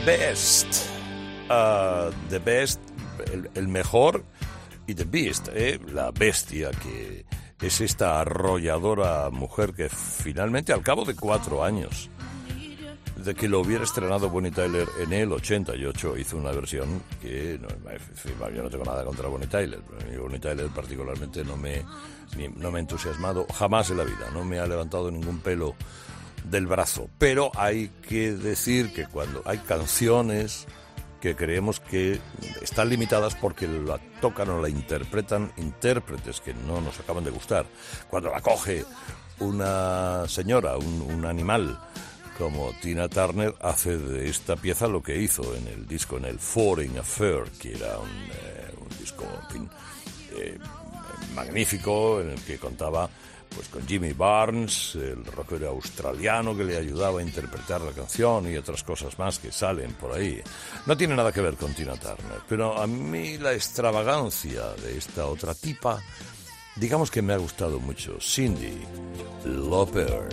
Best. 0.05 0.67
Uh, 1.49 2.11
the 2.29 2.41
Best, 2.41 2.81
el, 3.33 3.49
el, 3.55 3.69
mejor. 3.69 4.25
Y 4.87 4.95
The 4.95 5.05
Beast, 5.05 5.49
eh, 5.55 5.79
la 5.93 6.11
bestia 6.11 6.71
que 6.73 7.25
es 7.65 7.81
esta 7.81 8.21
arrolladora 8.21 9.31
mujer 9.31 9.73
que 9.75 9.88
finalmente, 9.88 10.73
al 10.73 10.83
cabo 10.83 11.05
de 11.05 11.15
cuatro 11.15 11.62
años 11.62 12.11
de 13.17 13.35
que 13.35 13.49
lo 13.49 13.61
hubiera 13.61 13.85
estrenado 13.85 14.29
Bonnie 14.29 14.51
Tyler 14.51 14.88
en 14.99 15.12
el 15.12 15.33
88, 15.33 16.19
hizo 16.19 16.37
una 16.37 16.51
versión 16.51 17.03
que 17.21 17.61
no, 17.61 17.69
yo 18.51 18.62
no 18.62 18.71
tengo 18.71 18.85
nada 18.85 19.05
contra 19.05 19.29
Bonnie 19.29 19.47
Tyler, 19.47 19.81
pero 19.99 20.25
Bonnie 20.25 20.41
Tyler 20.41 20.67
particularmente 20.75 21.45
no 21.45 21.57
me, 21.57 21.85
no 22.57 22.71
me 22.71 22.79
ha 22.79 22.81
entusiasmado 22.81 23.47
jamás 23.55 23.91
en 23.91 23.99
la 23.99 24.05
vida, 24.05 24.31
no 24.33 24.45
me 24.45 24.59
ha 24.59 24.67
levantado 24.67 25.11
ningún 25.11 25.38
pelo 25.38 25.77
del 26.44 26.66
brazo. 26.66 27.09
Pero 27.18 27.50
hay 27.55 27.88
que 28.09 28.33
decir 28.33 28.92
que 28.92 29.07
cuando 29.07 29.42
hay 29.44 29.59
canciones 29.59 30.66
que 31.22 31.37
creemos 31.37 31.78
que 31.78 32.18
están 32.61 32.88
limitadas 32.88 33.37
porque 33.37 33.68
la 33.68 33.98
tocan 34.20 34.50
o 34.50 34.61
la 34.61 34.68
interpretan 34.68 35.52
intérpretes 35.57 36.40
que 36.40 36.52
no 36.52 36.81
nos 36.81 36.98
acaban 36.98 37.22
de 37.22 37.31
gustar. 37.31 37.64
Cuando 38.11 38.31
la 38.31 38.40
coge 38.40 38.85
una 39.38 40.26
señora, 40.26 40.76
un, 40.76 41.24
animal 41.24 41.78
como 42.37 42.72
Tina 42.81 43.09
Turner, 43.09 43.55
hace 43.61 43.96
de 43.96 44.28
esta 44.28 44.57
pieza 44.57 44.88
lo 44.88 45.00
que 45.00 45.16
hizo 45.16 45.55
en 45.55 45.68
el 45.68 45.87
disco, 45.87 46.16
en 46.16 46.24
el 46.24 46.40
Foreign 46.40 46.98
Affair, 46.98 47.44
que 47.61 47.76
era 47.76 47.98
un, 47.98 48.09
eh, 48.09 48.74
disco, 48.98 49.24
en 49.42 49.48
fin, 49.48 49.70
eh, 50.33 50.59
magnífico, 51.37 52.20
en 52.20 52.31
el 52.31 52.40
que 52.40 52.59
contaba 52.59 53.09
pues 53.55 53.69
con 53.69 53.87
Jimmy 53.87 54.12
Barnes, 54.12 54.95
el 54.95 55.25
rockero 55.25 55.71
australiano 55.71 56.57
que 56.57 56.65
le 56.65 56.77
ayudaba 56.77 57.21
a 57.21 57.23
interpretar 57.23 57.81
la 57.81 57.93
canción 57.93 58.51
y 58.51 58.57
otras 58.57 58.83
cosas 58.83 59.19
más 59.19 59.38
que 59.38 59.53
salen 59.53 59.93
por 59.95 60.12
ahí. 60.12 60.41
No 60.87 60.97
tiene 60.97 61.15
nada 61.15 61.33
que 61.33 61.41
ver 61.41 61.57
con 61.57 61.75
Tina 61.75 61.95
Turner, 61.95 62.41
pero 62.49 62.81
a 62.81 62.87
mí 62.87 63.38
la 63.38 63.53
extravagancia 63.53 64.69
de 64.83 64.99
esta 64.99 65.27
otra 65.27 65.55
tipa, 65.55 66.03
digamos 66.77 67.11
que 67.11 67.23
me 67.23 67.33
ha 67.33 67.38
gustado 67.38 67.79
mucho. 67.81 68.19
Cindy 68.21 68.83
Lauper. 69.45 70.29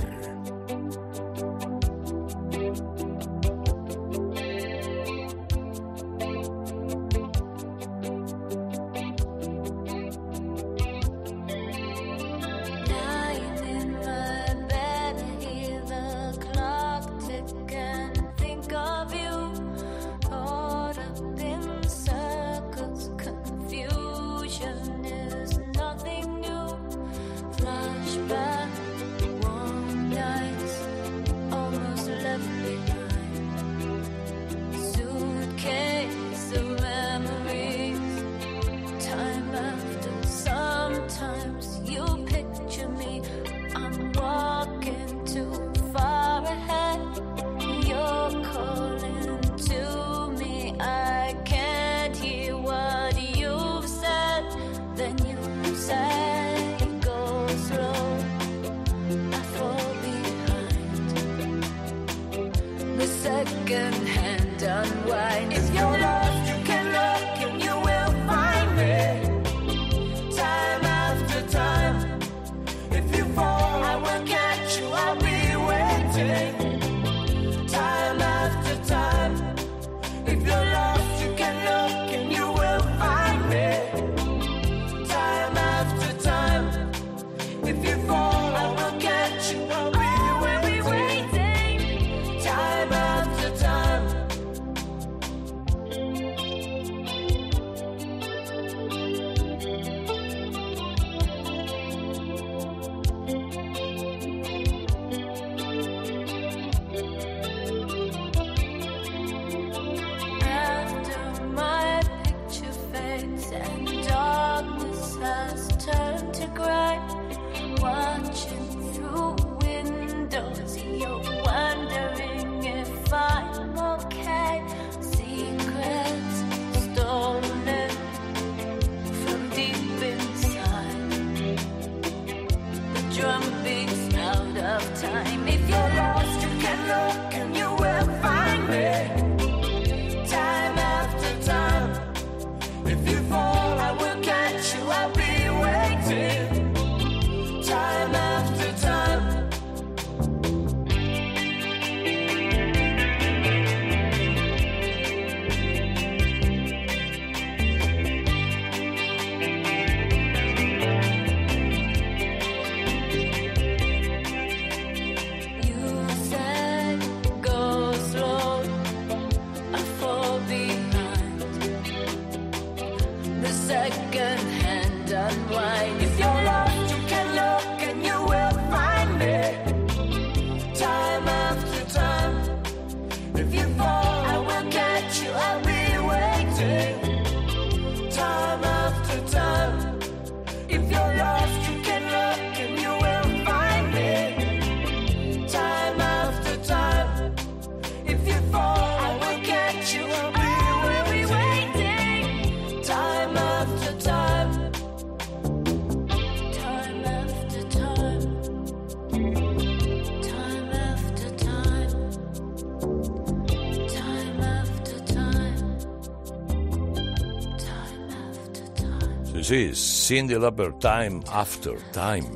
Sí, 219.49 219.71
Cindy 219.73 220.35
Lauper, 220.35 220.73
Time 220.73 221.21
After 221.31 221.73
Time. 221.91 222.29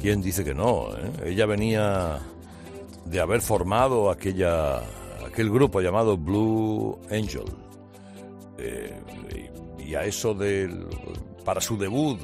¿Quién 0.00 0.22
dice 0.22 0.44
que 0.44 0.54
no? 0.54 0.86
eh? 0.96 1.30
Ella 1.32 1.46
venía 1.46 2.20
de 3.06 3.18
haber 3.18 3.40
formado 3.40 4.08
aquella, 4.08 4.76
aquel 5.26 5.50
grupo 5.50 5.80
llamado 5.80 6.16
Blue 6.16 6.96
Angel. 7.10 7.42
Eh, 8.58 9.02
y 9.80 9.96
a 9.96 10.04
eso 10.04 10.32
del, 10.32 10.86
para 11.44 11.60
su 11.60 11.76
debut 11.76 12.20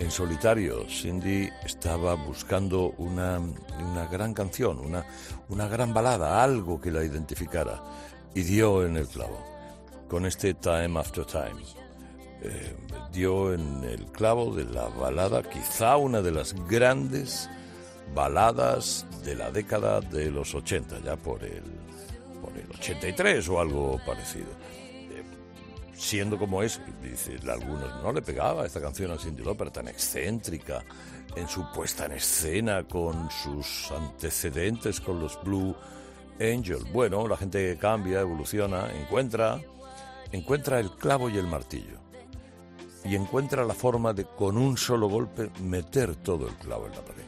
En 0.00 0.10
solitario, 0.10 0.84
Cindy 0.86 1.48
estaba 1.64 2.12
buscando 2.12 2.92
una, 2.98 3.40
una 3.40 4.06
gran 4.08 4.34
canción, 4.34 4.78
una, 4.80 5.02
una 5.48 5.66
gran 5.66 5.94
balada, 5.94 6.44
algo 6.44 6.78
que 6.78 6.90
la 6.90 7.02
identificara, 7.02 7.82
y 8.34 8.42
dio 8.42 8.84
en 8.84 8.98
el 8.98 9.08
clavo, 9.08 9.42
con 10.10 10.26
este 10.26 10.52
Time 10.52 11.00
After 11.00 11.24
Time. 11.24 11.75
Eh, 12.46 12.76
dio 13.12 13.52
en 13.54 13.82
el 13.84 14.04
clavo 14.06 14.54
de 14.54 14.64
la 14.64 14.88
balada, 14.88 15.42
quizá 15.42 15.96
una 15.96 16.22
de 16.22 16.32
las 16.32 16.54
grandes 16.68 17.48
baladas 18.14 19.06
de 19.24 19.34
la 19.34 19.50
década 19.50 20.00
de 20.00 20.30
los 20.30 20.54
80, 20.54 21.00
ya 21.00 21.16
por 21.16 21.42
el, 21.42 21.62
por 22.40 22.56
el 22.56 22.70
83 22.78 23.48
o 23.48 23.60
algo 23.60 23.98
parecido 24.06 24.48
siendo 25.96 26.38
como 26.38 26.62
es, 26.62 26.80
dice 27.02 27.38
algunos, 27.50 28.02
no 28.02 28.12
le 28.12 28.22
pegaba 28.22 28.66
esta 28.66 28.80
canción 28.80 29.10
a 29.10 29.18
Cindy 29.18 29.42
Lauper 29.42 29.70
tan 29.70 29.88
excéntrica 29.88 30.84
en 31.34 31.48
su 31.48 31.70
puesta 31.72 32.06
en 32.06 32.12
escena 32.12 32.84
con 32.84 33.30
sus 33.30 33.90
antecedentes 33.90 35.00
con 35.00 35.20
los 35.20 35.42
Blue 35.42 35.74
Angels. 36.38 36.90
Bueno, 36.92 37.26
la 37.26 37.36
gente 37.36 37.76
cambia, 37.80 38.20
evoluciona, 38.20 38.90
encuentra, 38.92 39.60
encuentra 40.32 40.80
el 40.80 40.90
clavo 40.92 41.30
y 41.30 41.38
el 41.38 41.46
martillo 41.46 42.05
y 43.08 43.14
encuentra 43.14 43.64
la 43.64 43.74
forma 43.74 44.12
de 44.12 44.24
con 44.24 44.56
un 44.56 44.76
solo 44.76 45.08
golpe 45.08 45.50
meter 45.62 46.16
todo 46.16 46.48
el 46.48 46.54
clavo 46.56 46.86
en 46.86 46.92
la 46.92 47.02
pared. 47.02 47.24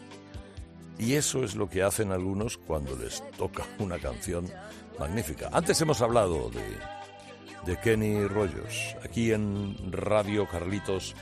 Y 0.98 1.14
eso 1.14 1.44
es 1.44 1.54
lo 1.54 1.68
que 1.68 1.82
hacen 1.82 2.10
algunos 2.10 2.58
cuando 2.58 2.96
les 2.96 3.22
toca 3.36 3.64
una 3.78 3.98
canción 3.98 4.46
magnífica. 4.98 5.48
Antes 5.52 5.80
hemos 5.80 6.00
hablado 6.02 6.50
de 6.50 6.98
de 7.68 7.76
Kenny 7.76 8.26
Rollos, 8.26 8.96
aquí 9.04 9.32
en 9.32 9.92
Radio 9.92 10.48
Carlitos, 10.48 11.14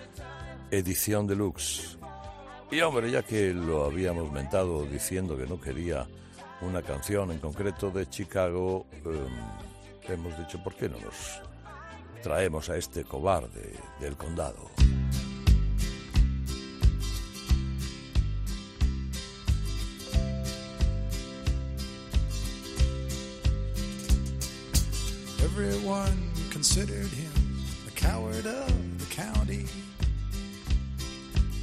edición 0.70 1.26
deluxe. 1.26 1.98
Y 2.70 2.80
hombre, 2.80 3.10
ya 3.10 3.22
que 3.22 3.52
lo 3.52 3.84
habíamos 3.84 4.30
mentado 4.30 4.84
diciendo 4.84 5.36
que 5.36 5.46
no 5.46 5.60
quería 5.60 6.06
una 6.60 6.82
canción 6.82 7.32
en 7.32 7.38
concreto 7.38 7.90
de 7.90 8.08
Chicago, 8.08 8.86
eh, 8.92 10.12
hemos 10.12 10.38
dicho, 10.38 10.62
¿por 10.62 10.74
qué 10.74 10.88
no 10.88 10.98
nos 11.00 11.42
traemos 12.26 12.68
a 12.70 12.76
este 12.76 13.04
cobarde 13.04 13.76
del 14.00 14.16
condado? 14.16 14.68
Everyone 25.44 26.32
considered 26.50 27.06
him 27.06 27.30
the 27.84 27.92
coward 27.92 28.44
of 28.44 28.98
the 28.98 29.14
county. 29.14 29.66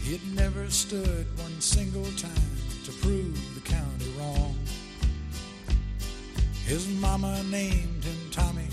He'd 0.01 0.21
never 0.33 0.69
stood 0.69 1.27
one 1.37 1.59
single 1.59 2.09
time 2.15 2.57
to 2.85 2.91
prove 3.01 3.37
the 3.55 3.69
county 3.69 4.13
wrong. 4.17 4.55
His 6.65 6.87
mama 7.01 7.43
named 7.51 8.05
him 8.05 8.31
Tommy, 8.31 8.69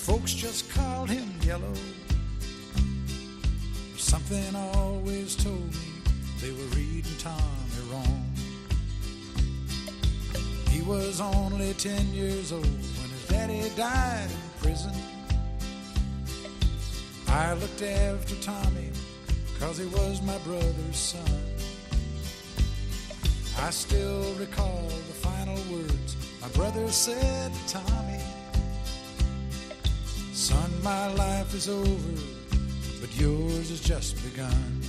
folks 0.00 0.32
just 0.32 0.72
called 0.72 1.10
him 1.10 1.28
Yellow. 1.42 1.74
Something 3.96 4.56
always 4.74 5.36
told 5.36 5.70
me 5.74 5.88
they 6.40 6.50
were 6.52 6.70
reading 6.74 7.12
Tommy 7.18 7.82
wrong. 7.90 8.32
He 10.70 10.80
was 10.82 11.20
only 11.20 11.74
10 11.74 12.14
years 12.14 12.50
old 12.50 12.64
when 12.64 13.10
his 13.10 13.28
daddy 13.28 13.70
died 13.76 14.30
in 14.30 14.62
prison. 14.62 14.94
I 17.28 17.52
looked 17.52 17.82
after 17.82 18.36
Tommy 18.36 18.90
cause 19.58 19.76
he 19.76 19.86
was 19.86 20.22
my 20.22 20.38
brother's 20.38 20.96
son. 20.96 21.40
I 23.58 23.68
still 23.68 24.34
recall 24.36 24.88
the 25.08 25.18
final 25.28 25.56
words 25.70 26.16
my 26.40 26.48
brother 26.48 26.88
said 26.88 27.52
to 27.52 27.74
Tommy. 27.74 28.19
Son, 30.40 30.70
my 30.82 31.06
life 31.16 31.54
is 31.54 31.68
over, 31.68 32.14
but 32.98 33.14
yours 33.14 33.68
has 33.68 33.78
just 33.78 34.16
begun. 34.24 34.80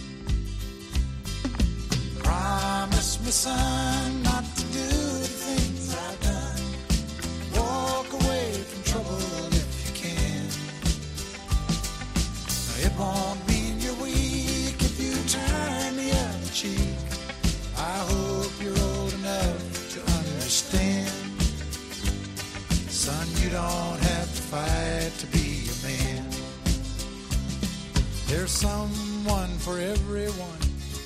Promise 2.20 3.20
me, 3.20 3.32
son, 3.32 4.24
not 4.24 4.46
to 4.56 4.64
do 4.64 4.88
the 5.20 5.28
things 5.44 5.94
I've 5.94 6.22
done. 6.22 7.62
Walk 7.62 8.14
away 8.14 8.52
from 8.54 8.84
trouble 8.94 9.51
There's 28.32 28.52
someone 28.52 29.50
for 29.58 29.78
everyone, 29.78 30.62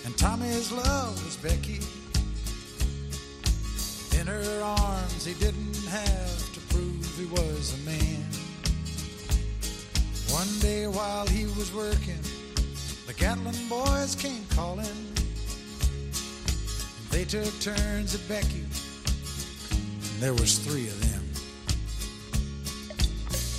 and 0.05 0.15
Tommy's 0.15 0.71
love 0.71 1.25
was 1.25 1.35
Becky. 1.37 1.79
In 4.19 4.27
her 4.27 4.61
arms, 4.61 5.25
he 5.25 5.33
didn't 5.33 5.75
have 5.87 6.53
to 6.53 6.59
prove 6.69 7.17
he 7.17 7.25
was 7.25 7.73
a 7.73 7.77
man. 7.89 8.23
One 10.29 10.59
day 10.59 10.85
while 10.85 11.25
he 11.25 11.45
was 11.57 11.73
working, 11.73 12.21
the 13.07 13.13
Gatlin 13.13 13.55
boys 13.69 14.13
came 14.13 14.45
calling. 14.51 14.85
They 17.09 17.25
took 17.25 17.59
turns 17.59 18.13
at 18.13 18.21
Becky, 18.29 18.65
and 19.71 20.21
there 20.21 20.35
was 20.35 20.59
three 20.59 20.89
of 20.89 21.01
them. 21.09 21.23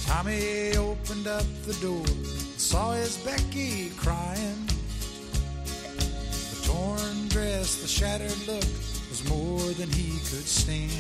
Tommy 0.07 0.77
opened 0.77 1.27
up 1.27 1.45
the 1.65 1.75
door, 1.83 2.07
saw 2.57 2.93
his 2.93 3.19
Becky 3.19 3.91
crying. 3.97 4.67
The 5.65 6.67
torn 6.67 7.29
dress, 7.29 7.83
the 7.83 7.89
shattered 7.89 8.47
look 8.47 8.65
was 9.11 9.23
more 9.29 9.73
than 9.75 9.91
he 9.91 10.19
could 10.19 10.47
stand. 10.47 10.91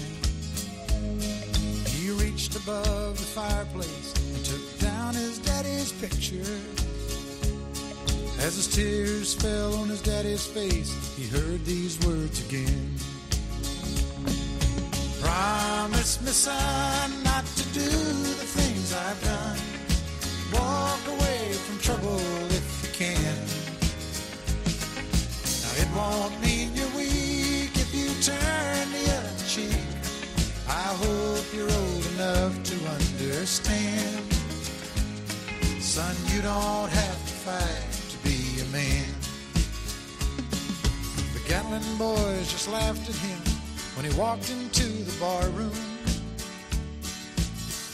He 1.88 2.10
reached 2.10 2.56
above 2.56 3.16
the 3.18 3.24
fireplace 3.24 4.14
and 4.34 4.44
took 4.44 4.78
down 4.78 5.14
his 5.14 5.38
daddy's 5.38 5.92
picture. 5.92 6.60
As 8.38 8.56
his 8.56 8.68
tears 8.68 9.34
fell 9.34 9.74
on 9.76 9.88
his 9.88 10.02
daddy's 10.02 10.46
face, 10.46 10.92
he 11.16 11.26
heard 11.26 11.64
these 11.64 11.98
words 12.06 12.46
again. 12.46 12.94
Promise 15.22 16.20
me, 16.20 16.30
son, 16.30 17.22
not 17.24 17.44
to 17.46 17.62
do 17.72 17.80
the 17.80 18.46
things 18.46 18.92
I've 18.92 19.24
done. 19.24 19.75
Understand. 33.46 34.32
Son, 35.80 36.16
you 36.34 36.42
don't 36.42 36.90
have 36.90 37.18
to 37.28 37.34
fight 37.46 37.86
to 38.10 38.18
be 38.26 38.60
a 38.60 38.66
man. 38.72 39.06
The 41.32 41.48
Gatlin 41.48 41.96
boys 41.96 42.50
just 42.50 42.68
laughed 42.68 43.08
at 43.08 43.14
him 43.14 43.38
when 43.94 44.04
he 44.10 44.18
walked 44.18 44.50
into 44.50 44.88
the 44.88 45.16
bar 45.20 45.48
room. 45.50 45.78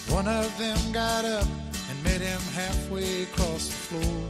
One 0.08 0.26
of 0.26 0.56
them 0.56 0.78
got 0.90 1.26
up 1.26 1.46
and 1.90 2.02
met 2.02 2.22
him 2.22 2.40
halfway 2.54 3.24
across 3.24 3.66
the 3.66 3.80
floor. 3.92 4.22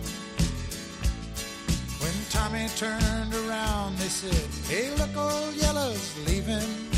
When 2.02 2.14
Tommy 2.30 2.66
turned 2.74 3.32
around, 3.46 3.96
they 3.98 4.08
said, 4.08 4.48
Hey, 4.66 4.90
look, 4.96 5.16
old 5.16 5.54
Yellow's 5.54 6.18
leaving. 6.26 6.90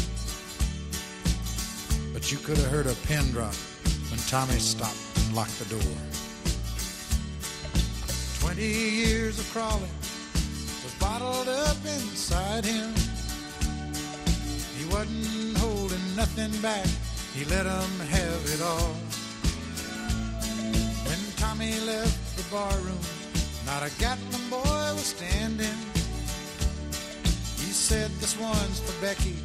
But 2.14 2.32
you 2.32 2.38
could 2.38 2.56
have 2.56 2.70
heard 2.70 2.86
a 2.86 2.94
pin 3.06 3.30
drop 3.30 3.54
Tommy 4.28 4.58
stopped 4.58 4.96
and 5.16 5.36
locked 5.36 5.58
the 5.58 5.66
door. 5.66 5.94
Twenty 8.40 8.66
years 8.66 9.38
of 9.38 9.48
crawling 9.52 9.96
was 10.82 10.94
bottled 10.98 11.48
up 11.48 11.76
inside 11.84 12.64
him. 12.64 12.92
He 14.78 14.84
wasn't 14.86 15.56
holding 15.58 16.16
nothing 16.16 16.50
back, 16.60 16.86
he 17.34 17.44
let 17.44 17.66
'em 17.66 18.00
have 18.10 18.42
it 18.54 18.62
all. 18.62 18.94
When 21.06 21.20
Tommy 21.36 21.78
left 21.80 22.36
the 22.36 22.44
barroom, 22.50 23.04
not 23.66 23.82
a 23.82 23.90
Gatlin 23.98 24.50
boy 24.50 24.94
was 24.94 25.14
standing. 25.16 25.78
He 27.58 27.70
said, 27.72 28.10
This 28.20 28.38
one's 28.38 28.80
for 28.80 29.00
Becky, 29.00 29.36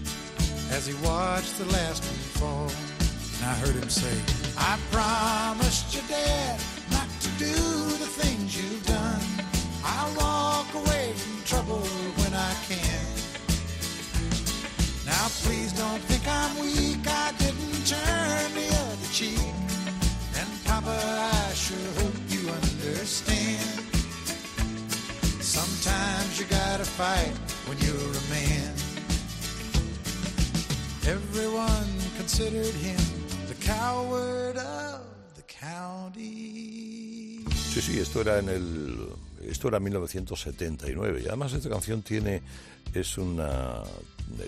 as 0.71 0.87
he 0.87 0.93
watched 1.05 1.57
the 1.57 1.65
last 1.65 2.03
one 2.03 2.23
fall. 2.39 2.71
And 3.37 3.45
I 3.49 3.53
heard 3.55 3.75
him 3.75 3.89
say, 3.89 4.38
I 4.61 4.77
promised 4.91 5.93
your 5.93 6.03
dad 6.09 6.59
not 6.91 7.07
to 7.21 7.29
do 7.39 7.55
the 8.03 8.09
things 8.19 8.57
you've 8.57 8.85
done. 8.85 9.21
I'll 9.83 10.13
walk 10.15 10.67
away 10.75 11.13
from 11.13 11.43
trouble 11.45 11.79
when 12.19 12.33
I 12.33 12.53
can. 12.67 13.05
Now 15.05 15.27
please 15.43 15.71
don't 15.73 16.01
think 16.09 16.27
I'm 16.27 16.59
weak. 16.59 17.07
I 17.07 17.31
didn't 17.39 17.87
turn 17.87 18.53
the 18.53 18.67
other 18.83 19.09
cheek. 19.13 19.55
And 20.35 20.49
Papa, 20.65 20.91
I 20.91 21.53
sure 21.53 21.91
hope 22.03 22.19
you 22.27 22.49
understand. 22.49 23.69
Sometimes 25.41 26.37
you 26.37 26.45
gotta 26.45 26.85
fight 26.85 27.33
when 27.65 27.77
you're 27.79 27.95
a 27.95 28.25
man. 28.29 28.73
Everyone 31.07 31.89
considered 32.17 32.75
him 32.75 33.08
coward 33.69 34.57
of 34.57 35.01
the 35.35 35.43
county. 35.59 37.45
Sí, 37.53 37.81
sí, 37.81 37.99
esto 37.99 38.21
era 38.21 38.39
en 38.39 38.49
el 38.49 39.07
esto 39.47 39.67
era 39.67 39.79
1979 39.79 41.21
y 41.23 41.27
además 41.27 41.53
esta 41.53 41.69
canción 41.69 42.01
tiene 42.01 42.41
es 42.93 43.17
una 43.17 43.83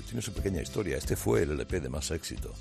tiene 0.06 0.22
su 0.22 0.34
pequeña 0.34 0.62
historia. 0.62 0.98
Este 0.98 1.16
fue 1.16 1.44
el 1.44 1.52
LP 1.52 1.80
de 1.82 1.90
más 1.90 2.12
éxito 2.12 2.54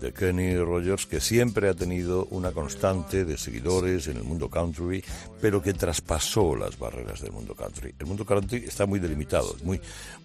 de 0.00 0.12
Kenny 0.12 0.58
Rogers 0.58 1.06
que 1.06 1.20
siempre 1.20 1.68
ha 1.68 1.74
tenido 1.74 2.26
una 2.26 2.52
constante 2.52 3.24
de 3.24 3.38
seguidores 3.38 4.08
en 4.08 4.16
el 4.16 4.24
mundo 4.24 4.50
country, 4.50 5.04
pero 5.40 5.62
que 5.62 5.72
traspasó 5.72 6.56
las 6.56 6.78
barreras 6.78 7.20
del 7.20 7.32
mundo 7.32 7.54
country. 7.54 7.94
El 7.98 8.06
mundo 8.06 8.26
country 8.26 8.64
está 8.66 8.86
muy 8.86 8.98
delimitado, 8.98 9.56
muy 9.62 9.80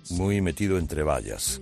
muy 0.10 0.42
metido 0.42 0.78
entre 0.78 1.04
vallas 1.04 1.62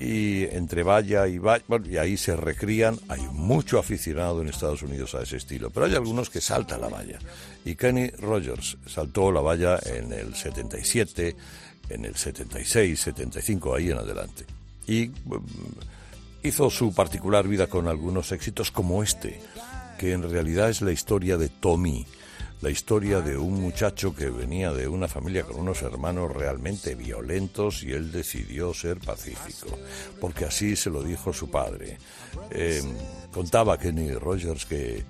y 0.00 0.44
entre 0.44 0.82
valla 0.82 1.28
y 1.28 1.38
valla, 1.38 1.62
bueno, 1.68 1.86
y 1.86 1.98
ahí 1.98 2.16
se 2.16 2.34
recrían, 2.34 2.98
hay 3.08 3.20
mucho 3.32 3.78
aficionado 3.78 4.40
en 4.40 4.48
Estados 4.48 4.82
Unidos 4.82 5.14
a 5.14 5.22
ese 5.22 5.36
estilo, 5.36 5.70
pero 5.70 5.86
hay 5.86 5.94
algunos 5.94 6.30
que 6.30 6.40
saltan 6.40 6.80
la 6.80 6.88
valla. 6.88 7.18
Y 7.64 7.74
Kenny 7.74 8.08
Rogers 8.08 8.78
saltó 8.86 9.30
la 9.30 9.42
valla 9.42 9.78
en 9.84 10.12
el 10.12 10.34
77, 10.34 11.36
en 11.90 12.04
el 12.06 12.16
76, 12.16 12.98
75, 12.98 13.74
ahí 13.74 13.90
en 13.90 13.98
adelante. 13.98 14.46
Y 14.86 15.08
mm, 15.08 15.36
hizo 16.44 16.70
su 16.70 16.94
particular 16.94 17.46
vida 17.46 17.66
con 17.66 17.86
algunos 17.86 18.32
éxitos 18.32 18.70
como 18.70 19.02
este, 19.02 19.38
que 19.98 20.12
en 20.12 20.28
realidad 20.28 20.70
es 20.70 20.80
la 20.80 20.92
historia 20.92 21.36
de 21.36 21.50
Tommy, 21.50 22.06
la 22.60 22.70
historia 22.70 23.20
de 23.20 23.36
un 23.36 23.60
muchacho 23.60 24.14
que 24.14 24.28
venía 24.28 24.72
de 24.72 24.86
una 24.86 25.08
familia 25.08 25.44
con 25.44 25.58
unos 25.60 25.80
hermanos 25.82 26.30
realmente 26.34 26.94
violentos 26.94 27.82
y 27.82 27.92
él 27.92 28.12
decidió 28.12 28.74
ser 28.74 28.98
pacífico, 28.98 29.78
porque 30.20 30.44
así 30.44 30.76
se 30.76 30.90
lo 30.90 31.02
dijo 31.02 31.32
su 31.32 31.50
padre. 31.50 31.98
Eh, 32.50 32.82
contaba 33.32 33.78
Kenny 33.78 34.12
Rogers 34.12 34.66
que 34.66 34.98
eh, 34.98 35.04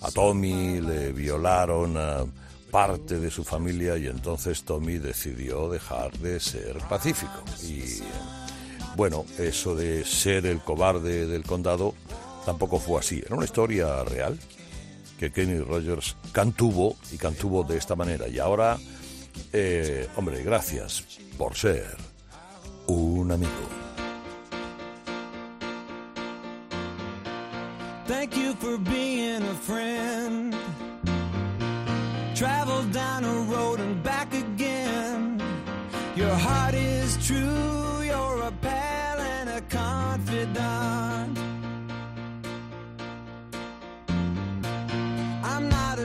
a 0.00 0.10
Tommy 0.10 0.80
le 0.80 1.12
violaron 1.12 1.96
a 1.98 2.24
parte 2.70 3.18
de 3.18 3.30
su 3.30 3.44
familia 3.44 3.96
y 3.96 4.06
entonces 4.06 4.62
Tommy 4.62 4.98
decidió 4.98 5.68
dejar 5.68 6.12
de 6.18 6.40
ser 6.40 6.78
pacífico. 6.88 7.42
Y 7.62 8.02
bueno, 8.96 9.24
eso 9.38 9.74
de 9.74 10.04
ser 10.04 10.46
el 10.46 10.60
cobarde 10.60 11.26
del 11.26 11.44
condado 11.44 11.94
tampoco 12.46 12.78
fue 12.78 13.00
así. 13.00 13.22
Era 13.24 13.36
una 13.36 13.44
historia 13.44 14.02
real 14.04 14.38
que 15.18 15.32
Kenny 15.32 15.58
Rogers 15.58 16.16
cantuvo 16.32 16.96
y 17.12 17.18
cantuvo 17.18 17.64
de 17.64 17.76
esta 17.76 17.96
manera. 17.96 18.28
Y 18.28 18.38
ahora, 18.38 18.78
eh, 19.52 20.08
hombre, 20.16 20.42
gracias 20.42 21.04
por 21.36 21.56
ser 21.56 21.96
un 22.86 23.30
amigo. 23.32 23.52
Thank 28.06 28.36
you 28.36 28.54
for 28.54 28.78
being 28.78 29.42
a 29.42 29.54
friend. 29.54 30.54
Travel 32.34 32.82
down 32.92 33.24
a 33.24 33.52
road 33.52 33.80
and 33.80 34.02
back 34.02 34.32
again. 34.32 35.38
Your 36.16 36.34
heart 36.34 36.74
is 36.74 37.16
true, 37.26 37.77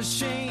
ashamed 0.04 0.43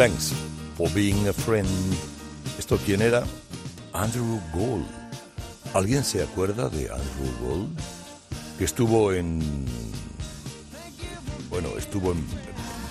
Thanks 0.00 0.32
for 0.78 0.88
being 0.94 1.28
a 1.28 1.32
friend. 1.34 1.68
¿Esto 2.58 2.78
quién 2.86 3.02
era? 3.02 3.22
Andrew 3.92 4.40
Gold. 4.54 4.86
¿Alguien 5.74 6.04
se 6.04 6.22
acuerda 6.22 6.70
de 6.70 6.84
Andrew 6.90 7.30
Gold? 7.42 7.78
Que 8.56 8.64
estuvo 8.64 9.12
en... 9.12 9.66
Bueno, 11.50 11.68
estuvo 11.76 12.12
en 12.12 12.24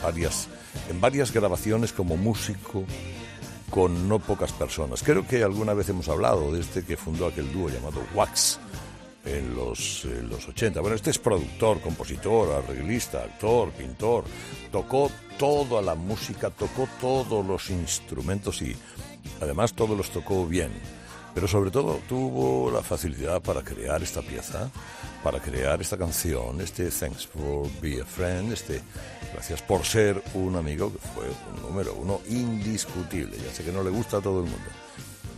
varias, 0.04 0.50
en 0.88 1.02
varias 1.02 1.34
grabaciones 1.34 1.94
como 1.94 2.16
músico 2.16 2.86
con 3.72 4.08
no 4.08 4.20
pocas 4.20 4.52
personas. 4.52 5.02
Creo 5.02 5.26
que 5.26 5.42
alguna 5.42 5.74
vez 5.74 5.90
hemos 5.90 6.10
hablado 6.10 6.52
de 6.52 6.60
este 6.60 6.86
que 6.86 6.96
fundó 6.96 7.26
aquel 7.26 7.52
dúo 7.52 7.70
llamado 7.70 8.04
Wax 8.14 8.60
en 9.26 9.56
los, 9.56 10.06
en 10.06 10.30
los 10.30 10.48
80. 10.48 10.80
Bueno, 10.80 10.96
este 10.96 11.10
es 11.10 11.18
productor, 11.18 11.82
compositor, 11.82 12.64
arreglista, 12.64 13.24
actor, 13.24 13.72
pintor. 13.72 14.26
Tocó 14.72 15.10
toda 15.40 15.82
la 15.82 15.96
música, 15.96 16.52
tocó 16.52 16.88
todos 17.02 17.44
los 17.44 17.72
instrumentos 17.72 18.62
y 18.62 18.76
además 19.42 19.74
todos 19.74 19.98
los 19.98 20.12
tocó 20.12 20.46
bien. 20.46 20.70
Pero 21.34 21.48
sobre 21.48 21.72
todo 21.72 22.00
tuvo 22.10 22.70
la 22.70 22.84
facilidad 22.84 23.42
para 23.42 23.64
crear 23.64 24.04
esta 24.04 24.22
pieza, 24.22 24.70
para 25.24 25.40
crear 25.40 25.80
esta 25.80 25.98
canción, 25.98 26.60
este 26.60 26.90
Thanks 26.92 27.26
for 27.26 27.68
Be 27.82 28.02
a 28.02 28.06
Friend, 28.06 28.52
este 28.52 28.82
Gracias 29.34 29.62
por 29.62 29.86
ser 29.86 30.22
un 30.34 30.56
amigo 30.56 30.92
que 30.92 30.98
fue 31.00 31.26
un 31.54 31.62
número 31.62 31.94
uno 31.94 32.20
indiscutible. 32.30 33.38
Ya 33.38 33.54
sé 33.54 33.64
que 33.64 33.72
no 33.72 33.84
le 33.84 33.92
gusta 33.92 34.18
a 34.18 34.22
todo 34.22 34.40
el 34.40 34.50
mundo 34.50 34.70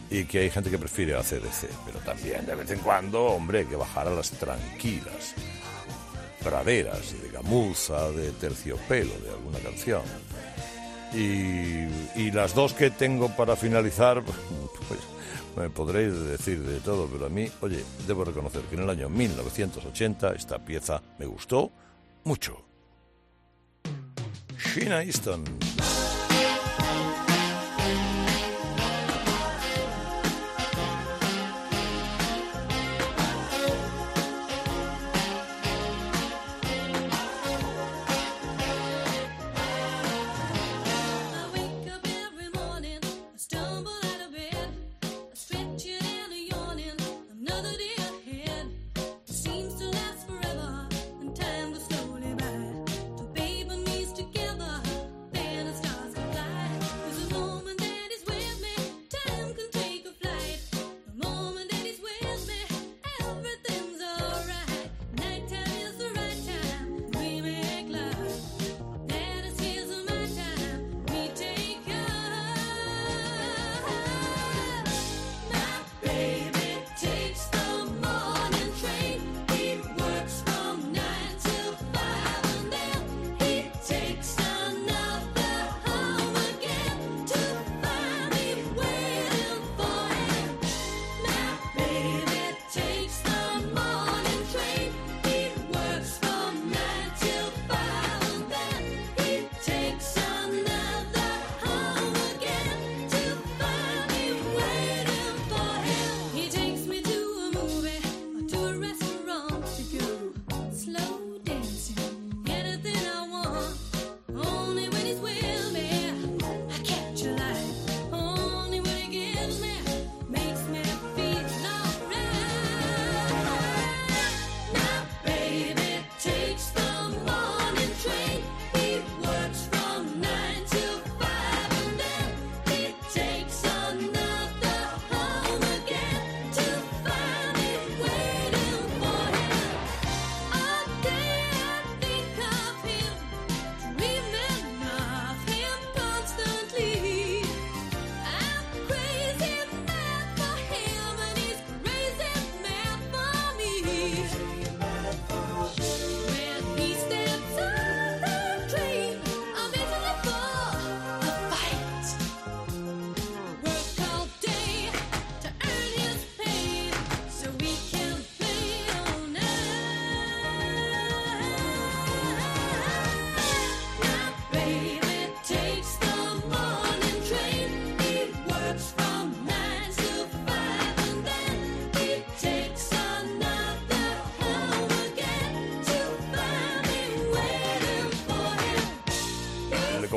y 0.10 0.26
que 0.26 0.40
hay 0.40 0.50
gente 0.50 0.70
que 0.70 0.78
prefiere 0.78 1.16
ACDC, 1.16 1.70
pero 1.86 2.00
también 2.00 2.46
de 2.46 2.56
vez 2.56 2.72
en 2.72 2.80
cuando, 2.80 3.24
hombre, 3.26 3.68
que 3.68 3.76
bajar 3.76 4.08
a 4.08 4.12
las 4.12 4.32
tranquilas 4.32 5.36
praderas 6.44 7.14
de 7.22 7.30
gamuza, 7.30 8.12
de 8.12 8.32
terciopelo, 8.32 9.14
de 9.20 9.30
alguna 9.30 9.60
canción. 9.60 10.02
Y, 11.14 12.32
las 12.32 12.56
dos 12.56 12.74
que 12.74 12.90
tengo 12.90 13.30
para 13.36 13.56
finalizar, 13.56 14.24
pues 14.88 15.00
me 15.56 15.70
podréis 15.70 16.14
decir 16.14 16.62
de 16.62 16.80
todo, 16.80 17.08
pero 17.08 17.26
a 17.26 17.30
mí, 17.30 17.50
oye, 17.62 17.84
debo 18.08 18.24
reconocer 18.24 18.62
que 18.64 18.76
en 18.76 18.84
el 18.84 18.90
año 18.90 19.10
1980 19.10 20.34
esta 20.34 20.60
pieza 20.60 21.02
me 21.20 21.26
gustó 21.26 21.72
mucho. 22.24 22.64
Sheena 24.74 25.04
Easton. 25.04 25.44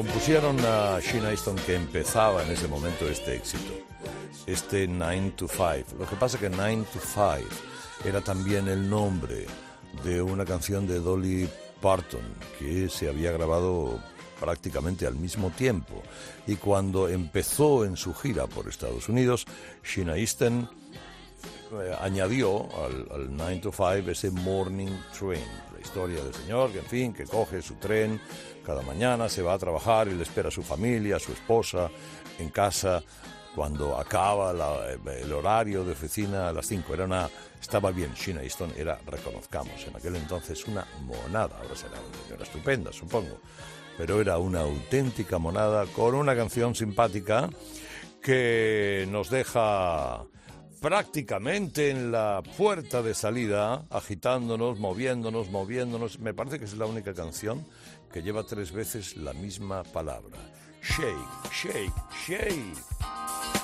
Compusieron 0.04 0.58
a 0.66 1.00
Sheena 1.00 1.30
Easton 1.30 1.56
que 1.56 1.74
empezaba 1.74 2.42
en 2.42 2.50
ese 2.50 2.68
momento 2.68 3.08
este 3.08 3.36
éxito, 3.36 3.72
este 4.46 4.86
9 4.86 5.32
to 5.34 5.48
5. 5.48 5.96
Lo 5.98 6.06
que 6.06 6.16
pasa 6.16 6.38
que 6.38 6.50
9 6.50 6.84
to 6.92 7.00
5 7.00 7.48
era 8.04 8.20
también 8.20 8.68
el 8.68 8.90
nombre 8.90 9.46
de 10.04 10.20
una 10.20 10.44
canción 10.44 10.86
de 10.86 11.00
Dolly 11.00 11.48
Parton 11.80 12.20
que 12.58 12.90
se 12.90 13.08
había 13.08 13.32
grabado 13.32 13.98
prácticamente 14.38 15.06
al 15.06 15.14
mismo 15.14 15.48
tiempo. 15.48 16.02
Y 16.46 16.56
cuando 16.56 17.08
empezó 17.08 17.86
en 17.86 17.96
su 17.96 18.12
gira 18.12 18.46
por 18.46 18.68
Estados 18.68 19.08
Unidos, 19.08 19.46
Sheena 19.82 20.18
Easton 20.18 20.68
eh, 21.72 21.96
añadió 21.98 22.68
al, 22.84 23.08
al 23.10 23.34
9 23.34 23.56
to 23.62 23.72
5 23.72 24.10
ese 24.10 24.30
morning 24.30 24.90
train, 25.18 25.46
la 25.72 25.80
historia 25.80 26.22
del 26.22 26.34
señor 26.34 26.72
que 26.72 26.80
en 26.80 26.86
fin, 26.86 27.14
que 27.14 27.24
coge 27.24 27.62
su 27.62 27.76
tren 27.76 28.20
cada 28.64 28.82
mañana, 28.82 29.28
se 29.28 29.42
va 29.42 29.54
a 29.54 29.58
trabajar 29.58 30.08
y 30.08 30.14
le 30.14 30.22
espera 30.22 30.48
a 30.48 30.52
su 30.52 30.62
familia, 30.62 31.16
a 31.16 31.20
su 31.20 31.32
esposa 31.32 31.90
en 32.38 32.48
casa 32.48 33.02
cuando 33.54 33.96
acaba 33.98 34.52
la- 34.52 34.90
el 34.90 35.32
horario 35.32 35.84
de 35.84 35.92
oficina 35.92 36.48
a 36.48 36.52
las 36.52 36.66
5. 36.66 36.92
Era 36.94 37.04
una, 37.04 37.28
estaba 37.60 37.92
bien, 37.92 38.12
Sheena 38.14 38.42
Easton 38.42 38.72
era, 38.76 38.98
reconozcamos, 39.06 39.84
en 39.86 39.94
aquel 39.96 40.16
entonces 40.16 40.66
una 40.66 40.84
monada, 41.02 41.58
ahora 41.62 41.76
será 41.76 41.92
una 42.00 42.24
señora 42.24 42.42
estupenda, 42.42 42.92
supongo, 42.92 43.38
pero 43.96 44.20
era 44.20 44.38
una 44.38 44.62
auténtica 44.62 45.38
monada 45.38 45.86
con 45.86 46.16
una 46.16 46.34
canción 46.34 46.74
simpática 46.74 47.48
que 48.20 49.06
nos 49.10 49.30
deja 49.30 50.24
prácticamente 50.80 51.90
en 51.90 52.10
la 52.12 52.42
puerta 52.56 53.02
de 53.02 53.14
salida, 53.14 53.84
agitándonos, 53.90 54.78
moviéndonos, 54.78 55.48
moviéndonos. 55.50 56.18
Me 56.18 56.34
parece 56.34 56.58
que 56.58 56.64
es 56.64 56.74
la 56.76 56.86
única 56.86 57.14
canción 57.14 57.64
que 58.14 58.22
lleva 58.22 58.44
tres 58.44 58.70
veces 58.70 59.16
la 59.16 59.32
misma 59.32 59.82
palabra. 59.82 60.38
Shake, 60.80 61.50
shake, 61.50 61.92
shake. 62.24 63.63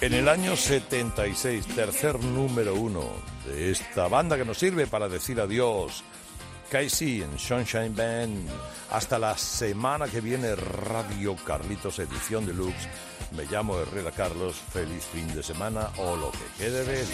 En 0.00 0.14
el 0.14 0.28
año 0.28 0.54
76, 0.54 1.66
tercer 1.74 2.22
número 2.22 2.76
uno 2.76 3.02
de 3.44 3.72
esta 3.72 4.06
banda 4.06 4.36
que 4.36 4.44
nos 4.44 4.56
sirve 4.56 4.86
para 4.86 5.08
decir 5.08 5.40
adiós. 5.40 6.04
Casey 6.70 7.22
en 7.22 7.36
Sunshine 7.36 7.96
Band. 7.96 8.48
Hasta 8.92 9.18
la 9.18 9.36
semana 9.36 10.06
que 10.06 10.20
viene, 10.20 10.54
Radio 10.54 11.34
Carlitos, 11.44 11.98
edición 11.98 12.46
deluxe. 12.46 12.88
Me 13.36 13.44
llamo 13.46 13.76
Herrera 13.76 14.12
Carlos. 14.12 14.54
Feliz 14.72 15.04
fin 15.04 15.26
de 15.34 15.42
semana 15.42 15.90
o 15.96 16.14
lo 16.14 16.30
que 16.30 16.64
quede 16.64 16.84
de 16.84 17.00
él. 17.00 17.08